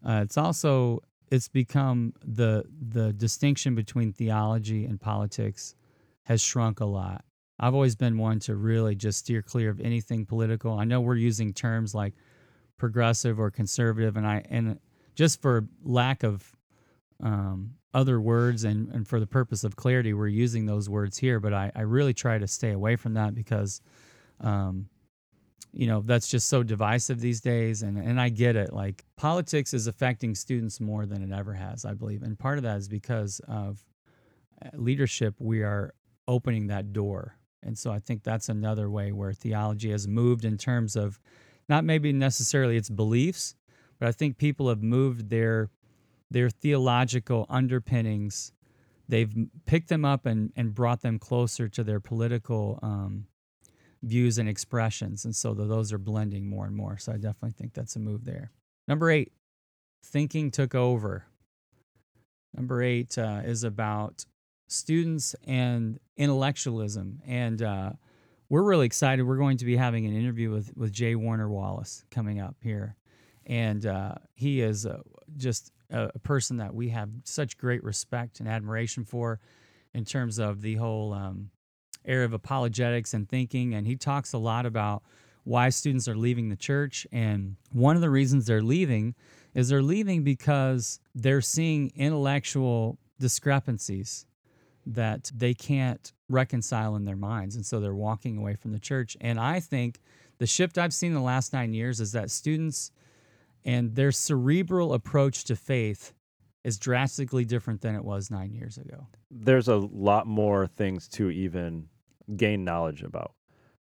[0.06, 5.76] uh, it's also it's become the the distinction between theology and politics
[6.24, 7.24] has shrunk a lot.
[7.60, 10.78] I've always been one to really just steer clear of anything political.
[10.78, 12.14] I know we're using terms like
[12.78, 14.80] progressive or conservative, and I and
[15.16, 16.56] just for lack of
[17.24, 21.40] um, other words and, and for the purpose of clarity, we're using those words here.
[21.40, 23.82] But I, I really try to stay away from that because,
[24.42, 24.90] um,
[25.76, 27.84] you know, that's just so divisive these days.
[27.84, 28.72] And, and I get it.
[28.72, 32.24] Like politics is affecting students more than it ever has, I believe.
[32.24, 33.84] And part of that is because of
[34.64, 35.94] uh, leadership, we are
[36.30, 37.36] opening that door.
[37.62, 41.20] And so I think that's another way where theology has moved in terms of
[41.68, 43.56] not maybe necessarily its beliefs,
[44.00, 45.70] but I think people have moved their
[46.32, 48.52] their theological underpinnings.
[49.08, 49.32] They've
[49.66, 53.28] picked them up and, and brought them closer to their political um,
[54.06, 55.26] views and expressions.
[55.26, 56.98] And so those are blending more and more.
[56.98, 58.52] So I definitely think that's a move there.
[58.88, 59.32] Number eight,
[60.04, 61.26] thinking took over.
[62.56, 64.26] Number eight uh, is about
[64.68, 67.22] students and intellectualism.
[67.26, 67.92] And uh,
[68.50, 69.24] we're really excited.
[69.24, 71.16] We're going to be having an interview with with J.
[71.16, 72.96] Warner Wallace coming up here,
[73.46, 75.00] and uh, he is uh,
[75.36, 79.40] just a, a, person that we have such great respect and admiration for,
[79.94, 81.50] in terms of the whole um,
[82.06, 83.74] area of apologetics and thinking.
[83.74, 85.04] And he talks a lot about
[85.44, 89.14] why students are leaving the church, and one of the reasons they're leaving
[89.54, 94.26] is they're leaving because they're seeing intellectual discrepancies
[94.88, 97.56] that they can't reconcile in their minds.
[97.56, 99.16] And so they're walking away from the church.
[99.22, 100.02] And I think
[100.40, 102.92] the shift I've seen in the last nine years is that students
[103.64, 106.14] and their cerebral approach to faith
[106.64, 109.08] is drastically different than it was nine years ago.
[109.30, 111.88] There's a lot more things to even
[112.36, 113.34] gain knowledge about.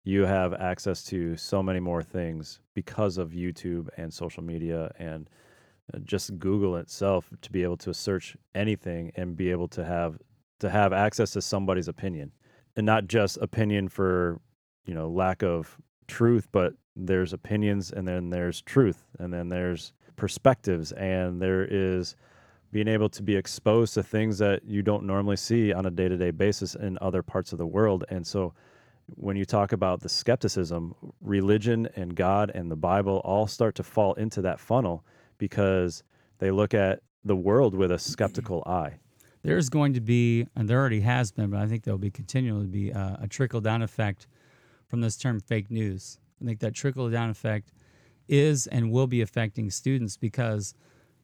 [0.05, 5.29] You have access to so many more things because of YouTube and social media and
[5.93, 10.19] uh, just Google itself to be able to search anything and be able to have
[10.61, 12.33] to have access to somebody's opinion
[12.77, 14.41] and not just opinion for
[14.87, 15.77] you know lack of
[16.07, 22.17] truth but there's opinions and then there's truth and then there's perspectives and there is
[22.71, 26.31] being able to be exposed to things that you don't normally see on a day-to-day
[26.31, 28.53] basis in other parts of the world and so
[29.15, 33.83] when you talk about the skepticism religion and god and the bible all start to
[33.83, 35.05] fall into that funnel
[35.39, 36.03] because
[36.39, 38.99] they look at the world with a skeptical eye
[39.43, 42.67] there's going to be, and there already has been, but I think there'll be continually
[42.67, 44.27] be uh, a trickle down effect
[44.89, 46.19] from this term fake news.
[46.43, 47.73] I think that trickle down effect
[48.29, 50.75] is and will be affecting students because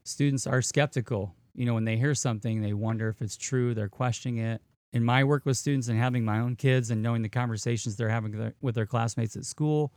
[0.04, 1.34] students are skeptical.
[1.54, 4.62] You know, when they hear something, they wonder if it's true, they're questioning it.
[4.92, 8.08] In my work with students and having my own kids and knowing the conversations they're
[8.08, 9.92] having with their classmates at school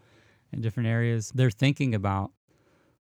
[0.52, 2.32] in different areas, they're thinking about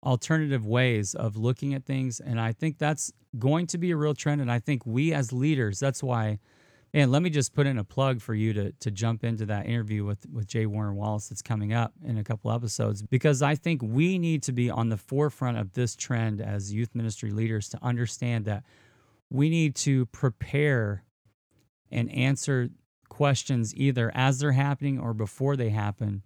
[0.03, 2.21] alternative ways of looking at things.
[2.21, 4.41] And I think that's going to be a real trend.
[4.41, 6.41] And I think we as leaders, that's why,
[6.95, 9.67] and let me just put in a plug for you to, to jump into that
[9.67, 10.67] interview with, with J.
[10.67, 14.53] Warner Wallace that's coming up in a couple episodes, because I think we need to
[14.53, 18.65] be on the forefront of this trend as youth ministry leaders to understand that
[19.31, 21.05] we need to prepare
[21.91, 22.71] and answer
[23.09, 26.23] questions either as they're happening or before they happen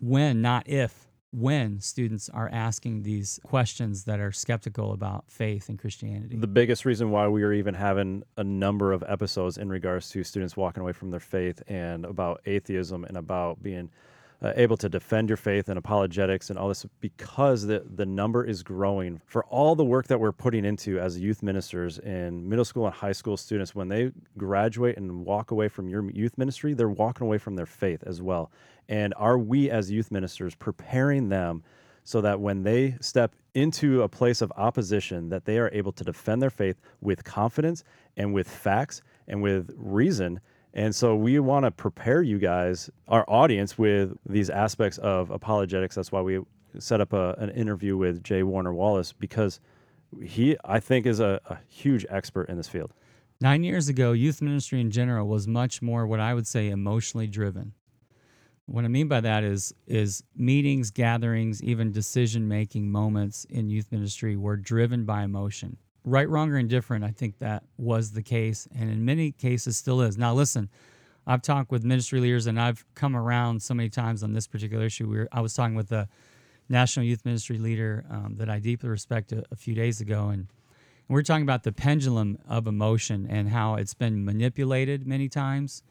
[0.00, 5.78] when, not if when students are asking these questions that are skeptical about faith and
[5.78, 6.36] Christianity.
[6.36, 10.22] The biggest reason why we are even having a number of episodes in regards to
[10.24, 13.90] students walking away from their faith and about atheism and about being
[14.42, 18.44] uh, able to defend your faith and apologetics and all this because the, the number
[18.44, 19.20] is growing.
[19.26, 22.94] For all the work that we're putting into as youth ministers in middle school and
[22.94, 27.26] high school students when they graduate and walk away from your youth ministry they're walking
[27.26, 28.50] away from their faith as well.
[28.88, 31.62] And are we as youth ministers preparing them
[32.04, 36.02] so that when they step into a place of opposition that they are able to
[36.02, 37.84] defend their faith with confidence
[38.16, 40.40] and with facts and with reason
[40.74, 45.94] and so we want to prepare you guys, our audience, with these aspects of apologetics.
[45.94, 46.40] That's why we
[46.78, 48.42] set up a, an interview with J.
[48.42, 49.60] Warner Wallace because
[50.22, 52.92] he, I think, is a, a huge expert in this field.
[53.40, 57.26] Nine years ago, youth ministry in general was much more what I would say emotionally
[57.26, 57.74] driven.
[58.66, 63.90] What I mean by that is is meetings, gatherings, even decision making moments in youth
[63.90, 68.66] ministry were driven by emotion right, wrong, or indifferent, I think that was the case,
[68.74, 70.18] and in many cases still is.
[70.18, 70.68] Now, listen,
[71.26, 74.84] I've talked with ministry leaders, and I've come around so many times on this particular
[74.84, 75.08] issue.
[75.08, 76.08] We were, I was talking with a
[76.68, 80.48] national youth ministry leader um, that I deeply respect a, a few days ago, and,
[81.08, 85.82] and we're talking about the pendulum of emotion and how it's been manipulated many times,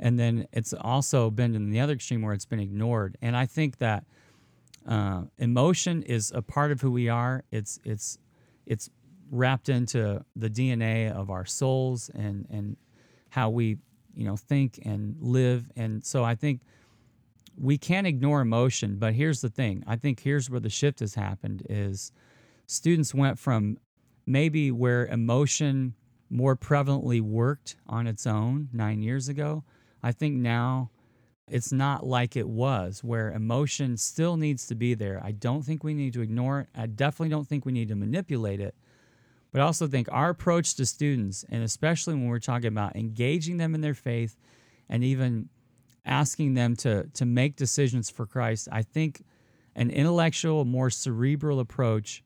[0.00, 3.16] and then it's also been in the other extreme where it's been ignored.
[3.22, 4.04] And I think that
[4.86, 7.44] uh, emotion is a part of who we are.
[7.50, 8.18] It's it's
[8.66, 8.90] it's
[9.30, 12.76] wrapped into the DNA of our souls and and
[13.30, 13.78] how we
[14.14, 16.62] you know think and live and so I think
[17.58, 21.14] we can't ignore emotion but here's the thing I think here's where the shift has
[21.14, 22.12] happened is
[22.66, 23.78] students went from
[24.26, 25.94] maybe where emotion
[26.28, 29.64] more prevalently worked on its own 9 years ago
[30.02, 30.90] I think now
[31.48, 35.20] it's not like it was where emotion still needs to be there.
[35.22, 36.68] I don't think we need to ignore it.
[36.74, 38.74] I definitely don't think we need to manipulate it
[39.56, 43.56] but I also think our approach to students, and especially when we're talking about engaging
[43.56, 44.36] them in their faith
[44.86, 45.48] and even
[46.04, 49.24] asking them to, to make decisions for Christ, I think
[49.74, 52.22] an intellectual, more cerebral approach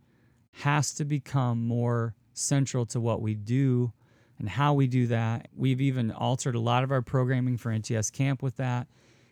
[0.54, 3.92] has to become more central to what we do
[4.40, 5.50] and how we do that.
[5.54, 8.88] We've even altered a lot of our programming for NTS Camp with that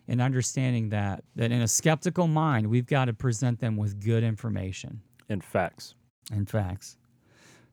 [0.07, 4.23] and understanding that that in a skeptical mind, we've got to present them with good
[4.23, 5.95] information and facts.
[6.31, 6.95] And facts.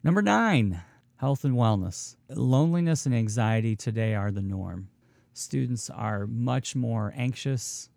[0.04, 0.82] Number nine,
[1.16, 2.16] health and wellness.
[2.28, 4.88] Loneliness and anxiety today are the norm.
[5.32, 7.88] Students are much more anxious.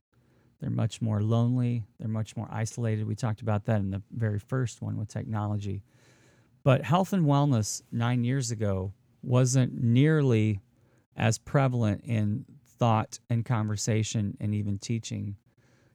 [0.60, 1.86] They're much more lonely.
[2.00, 3.06] They're much more isolated.
[3.06, 5.84] We talked about that in the very first one with technology.
[6.64, 10.62] But health and wellness nine years ago wasn't nearly
[11.16, 12.46] as prevalent in
[12.78, 15.36] thought and conversation and even teaching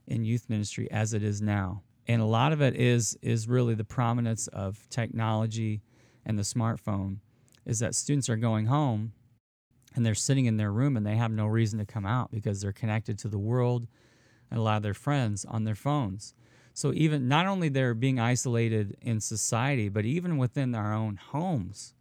[0.06, 1.82] in youth ministry as it is now.
[2.06, 5.82] And a lot of it is is really the prominence of technology
[6.24, 7.18] and the smartphone
[7.64, 9.12] is that students are going home
[9.94, 12.60] and they're sitting in their room and they have no reason to come out because
[12.60, 13.86] they're connected to the world
[14.50, 16.34] and a lot of their friends on their phones.
[16.72, 21.94] So even not only they're being isolated in society, but even within our own homes,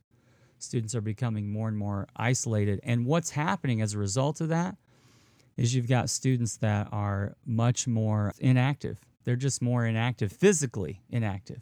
[0.58, 2.80] students are becoming more and more isolated.
[2.84, 4.78] And what's happening as a result of that
[5.56, 9.00] is you've got students that are much more inactive.
[9.24, 11.62] They're just more inactive, physically inactive.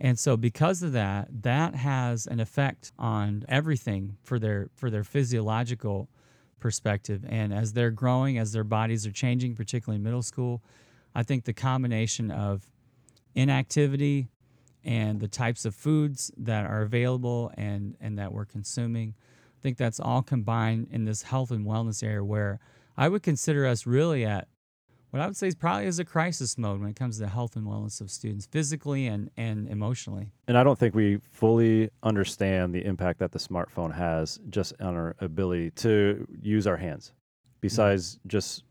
[0.00, 5.04] And so because of that, that has an effect on everything for their for their
[5.04, 6.08] physiological
[6.60, 7.24] perspective.
[7.28, 10.62] And as they're growing, as their bodies are changing, particularly in middle school,
[11.14, 12.68] I think the combination of
[13.34, 14.28] inactivity
[14.84, 19.76] and the types of foods that are available and, and that we're consuming, I think
[19.76, 22.60] that's all combined in this health and wellness area where
[22.96, 24.48] I would consider us really at
[25.10, 27.28] what I would say is probably is a crisis mode when it comes to the
[27.28, 30.32] health and wellness of students, physically and, and emotionally.
[30.46, 34.94] And I don't think we fully understand the impact that the smartphone has just on
[34.94, 37.12] our ability to use our hands,
[37.60, 38.64] besides just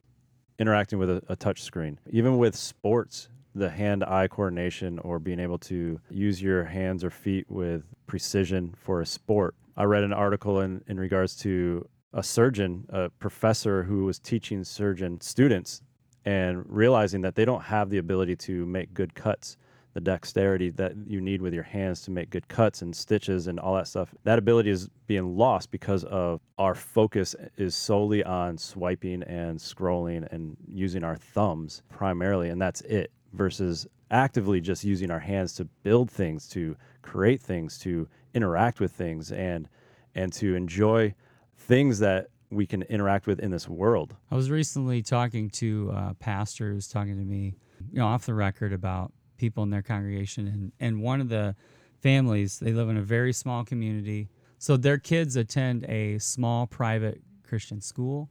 [0.59, 1.99] interacting with a, a touch screen.
[2.11, 7.09] Even with sports, the hand eye coordination or being able to use your hands or
[7.09, 9.55] feet with precision for a sport.
[9.75, 14.63] I read an article in, in regards to a surgeon, a professor who was teaching
[14.63, 15.81] surgeon students
[16.27, 19.55] and realizing that they don't have the ability to make good cuts
[19.93, 23.61] the dexterity that you need with your hands to make good cuts and stitches and
[23.61, 28.57] all that stuff that ability is being lost because of our focus is solely on
[28.57, 35.09] swiping and scrolling and using our thumbs primarily and that's it versus actively just using
[35.09, 39.69] our hands to build things to create things to interact with things and
[40.13, 41.15] and to enjoy
[41.55, 44.15] things that we can interact with in this world.
[44.31, 47.55] I was recently talking to a pastor who's talking to me,
[47.91, 51.55] you know, off the record about people in their congregation, and and one of the
[52.01, 57.21] families they live in a very small community, so their kids attend a small private
[57.43, 58.29] Christian school,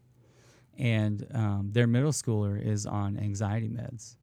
[0.79, 4.17] and um, their middle schooler is on anxiety meds.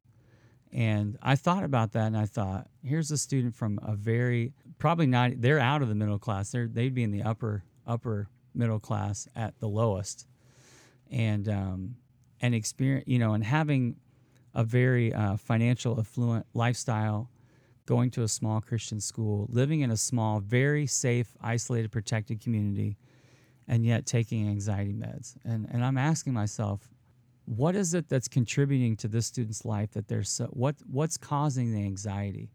[0.72, 5.06] And I thought about that, and I thought, here's a student from a very probably
[5.06, 5.40] not.
[5.40, 6.50] They're out of the middle class.
[6.50, 10.26] They're they'd be in the upper upper middle class at the lowest,
[11.10, 11.96] and um,
[12.40, 13.96] and experience you know and having
[14.54, 17.28] a very uh, financial affluent lifestyle,
[17.86, 22.96] going to a small Christian school, living in a small, very safe, isolated, protected community,
[23.66, 25.36] and yet taking anxiety meds.
[25.44, 26.88] And and I'm asking myself,
[27.46, 31.72] what is it that's contributing to this student's life that they're so what what's causing
[31.72, 32.50] the anxiety?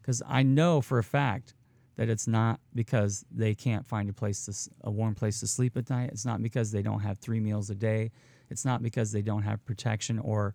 [0.00, 1.54] Because I know for a fact
[2.00, 5.76] that it's not because they can't find a place to a warm place to sleep
[5.76, 6.08] at night.
[6.10, 8.10] It's not because they don't have three meals a day.
[8.48, 10.54] It's not because they don't have protection or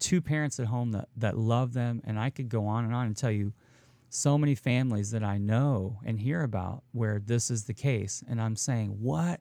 [0.00, 2.02] two parents at home that, that love them.
[2.02, 3.52] And I could go on and on and tell you
[4.08, 8.24] so many families that I know and hear about where this is the case.
[8.28, 9.38] And I'm saying, what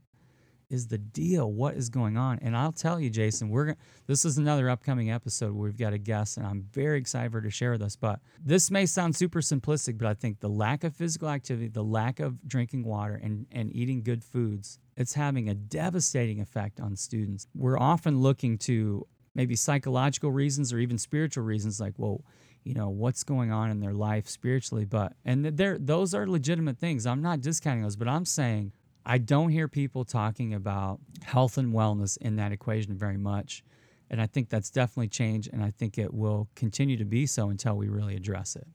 [0.73, 1.51] is the deal?
[1.51, 2.39] What is going on?
[2.41, 3.75] And I'll tell you, Jason, we're
[4.07, 7.37] this is another upcoming episode where we've got a guest, and I'm very excited for
[7.37, 7.95] her to share with us.
[7.95, 11.83] But this may sound super simplistic, but I think the lack of physical activity, the
[11.83, 16.95] lack of drinking water, and and eating good foods, it's having a devastating effect on
[16.95, 17.47] students.
[17.53, 19.05] We're often looking to
[19.35, 22.23] maybe psychological reasons or even spiritual reasons, like, well,
[22.63, 26.77] you know what's going on in their life spiritually but and there those are legitimate
[26.77, 28.71] things i'm not discounting those but i'm saying
[29.05, 33.63] I don't hear people talking about health and wellness in that equation very much.
[34.09, 37.49] And I think that's definitely changed, and I think it will continue to be so
[37.49, 38.67] until we really address it.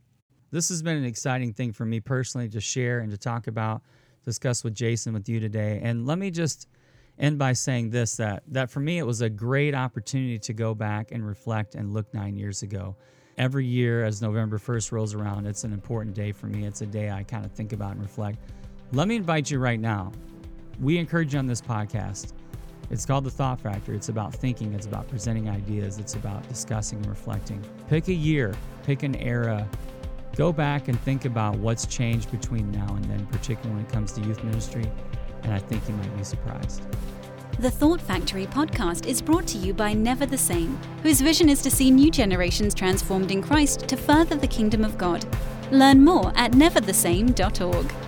[0.51, 3.83] This has been an exciting thing for me personally to share and to talk about,
[4.25, 5.81] discuss with Jason, with you today.
[5.83, 6.67] And let me just
[7.19, 10.75] end by saying this that, that for me, it was a great opportunity to go
[10.75, 12.97] back and reflect and look nine years ago.
[13.37, 16.67] Every year, as November 1st rolls around, it's an important day for me.
[16.67, 18.39] It's a day I kind of think about and reflect.
[18.93, 20.13] Let me invite you right now.
[20.81, 22.33] We encourage you on this podcast.
[22.91, 23.95] It's called The Thought Factory.
[23.95, 27.63] It's about thinking, it's about presenting ideas, it's about discussing and reflecting.
[27.91, 29.69] Pick a year, pick an era.
[30.37, 34.13] Go back and think about what's changed between now and then, particularly when it comes
[34.13, 34.91] to youth ministry,
[35.43, 36.83] and I think you might be surprised.
[37.59, 41.61] The Thought Factory podcast is brought to you by Never the Same, whose vision is
[41.61, 45.27] to see new generations transformed in Christ to further the kingdom of God.
[45.71, 48.08] Learn more at neverthesame.org.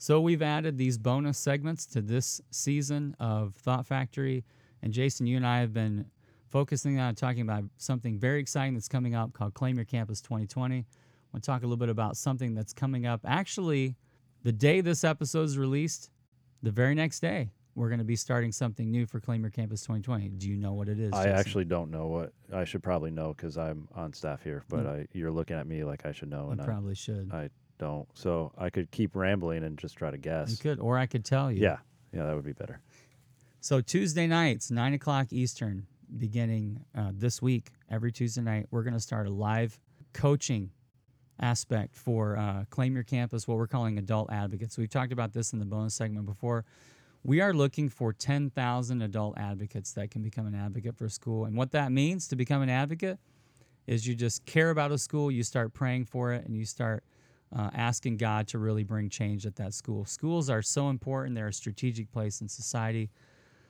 [0.00, 4.44] So we've added these bonus segments to this season of Thought Factory.
[4.80, 6.06] And Jason, you and I have been
[6.50, 10.76] focusing on talking about something very exciting that's coming up called Claim Your Campus 2020.
[10.76, 10.84] I
[11.32, 13.22] want to talk a little bit about something that's coming up.
[13.26, 13.96] Actually,
[14.44, 16.10] the day this episode is released,
[16.62, 19.82] the very next day, we're going to be starting something new for Claim Your Campus
[19.82, 20.28] 2020.
[20.28, 21.12] Do you know what it is?
[21.12, 21.38] I Jason?
[21.38, 25.00] actually don't know what I should probably know because I'm on staff here, but mm.
[25.00, 27.30] I, you're looking at me like I should know, you and I, probably should.
[27.32, 28.08] I don't.
[28.14, 30.50] So I could keep rambling and just try to guess.
[30.50, 31.62] you could, or I could tell you.
[31.62, 31.78] Yeah,
[32.12, 32.80] yeah, that would be better.
[33.60, 38.94] So Tuesday nights, nine o'clock Eastern, beginning uh, this week, every Tuesday night, we're going
[38.94, 39.78] to start a live
[40.12, 40.70] coaching
[41.40, 44.78] aspect for uh, Claim Your Campus, what we're calling adult advocates.
[44.78, 46.64] We've talked about this in the bonus segment before.
[47.24, 51.44] We are looking for 10,000 adult advocates that can become an advocate for school.
[51.44, 53.18] And what that means to become an advocate
[53.86, 57.04] is you just care about a school, you start praying for it, and you start
[57.54, 60.04] uh, asking God to really bring change at that school.
[60.04, 63.10] Schools are so important, they're a strategic place in society.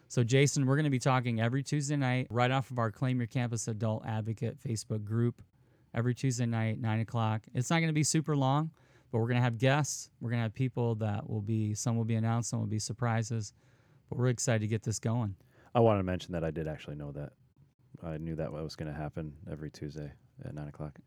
[0.09, 3.19] So, Jason, we're going to be talking every Tuesday night right off of our Claim
[3.19, 5.43] Your Campus Adult Advocate Facebook group
[5.95, 7.43] every Tuesday night, 9 o'clock.
[7.55, 8.71] It's not going to be super long,
[9.13, 10.09] but we're going to have guests.
[10.21, 12.79] We're going to have people that will be, some will be announced, some will be
[12.79, 13.53] surprises.
[14.09, 15.35] But we're excited to get this going.
[15.75, 17.33] I wanted to mention that I did actually know that.
[18.03, 20.11] I knew that was going to happen every Tuesday
[20.45, 20.99] at nine o'clock.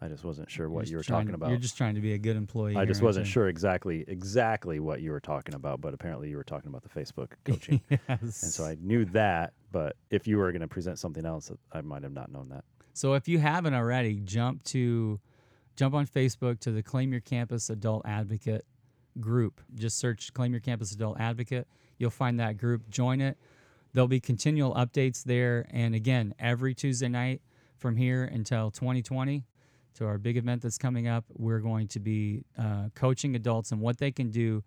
[0.00, 1.50] I just wasn't sure what You're were talking to- about.
[1.50, 2.76] You're just trying to be a good employee.
[2.76, 3.32] I just wasn't you?
[3.32, 6.88] sure exactly exactly what you were talking about, but apparently you were talking about the
[6.88, 8.00] Facebook coaching, yes.
[8.08, 9.54] and so I knew that.
[9.72, 12.64] But if you were going to present something else, I might have not known that.
[12.94, 15.20] So if you haven't already, jump to
[15.76, 18.64] jump on Facebook to the Claim Your Campus Adult Advocate
[19.20, 19.60] group.
[19.74, 21.66] Just search Claim Your Campus Adult Advocate.
[21.98, 22.88] You'll find that group.
[22.88, 23.36] Join it.
[23.92, 25.66] There'll be continual updates there.
[25.70, 27.40] And again, every Tuesday night
[27.76, 29.44] from here until 2020
[29.98, 33.80] to our big event that's coming up, we're going to be uh, coaching adults and
[33.80, 34.62] what they can do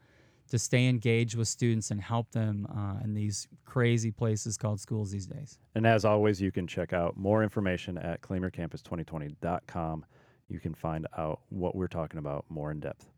[0.50, 5.10] to stay engaged with students and help them uh, in these crazy places called schools
[5.12, 5.58] these days.
[5.76, 10.06] And as always, you can check out more information at claimyourcampus2020.com.
[10.50, 13.11] You can find out what we're talking about more in depth.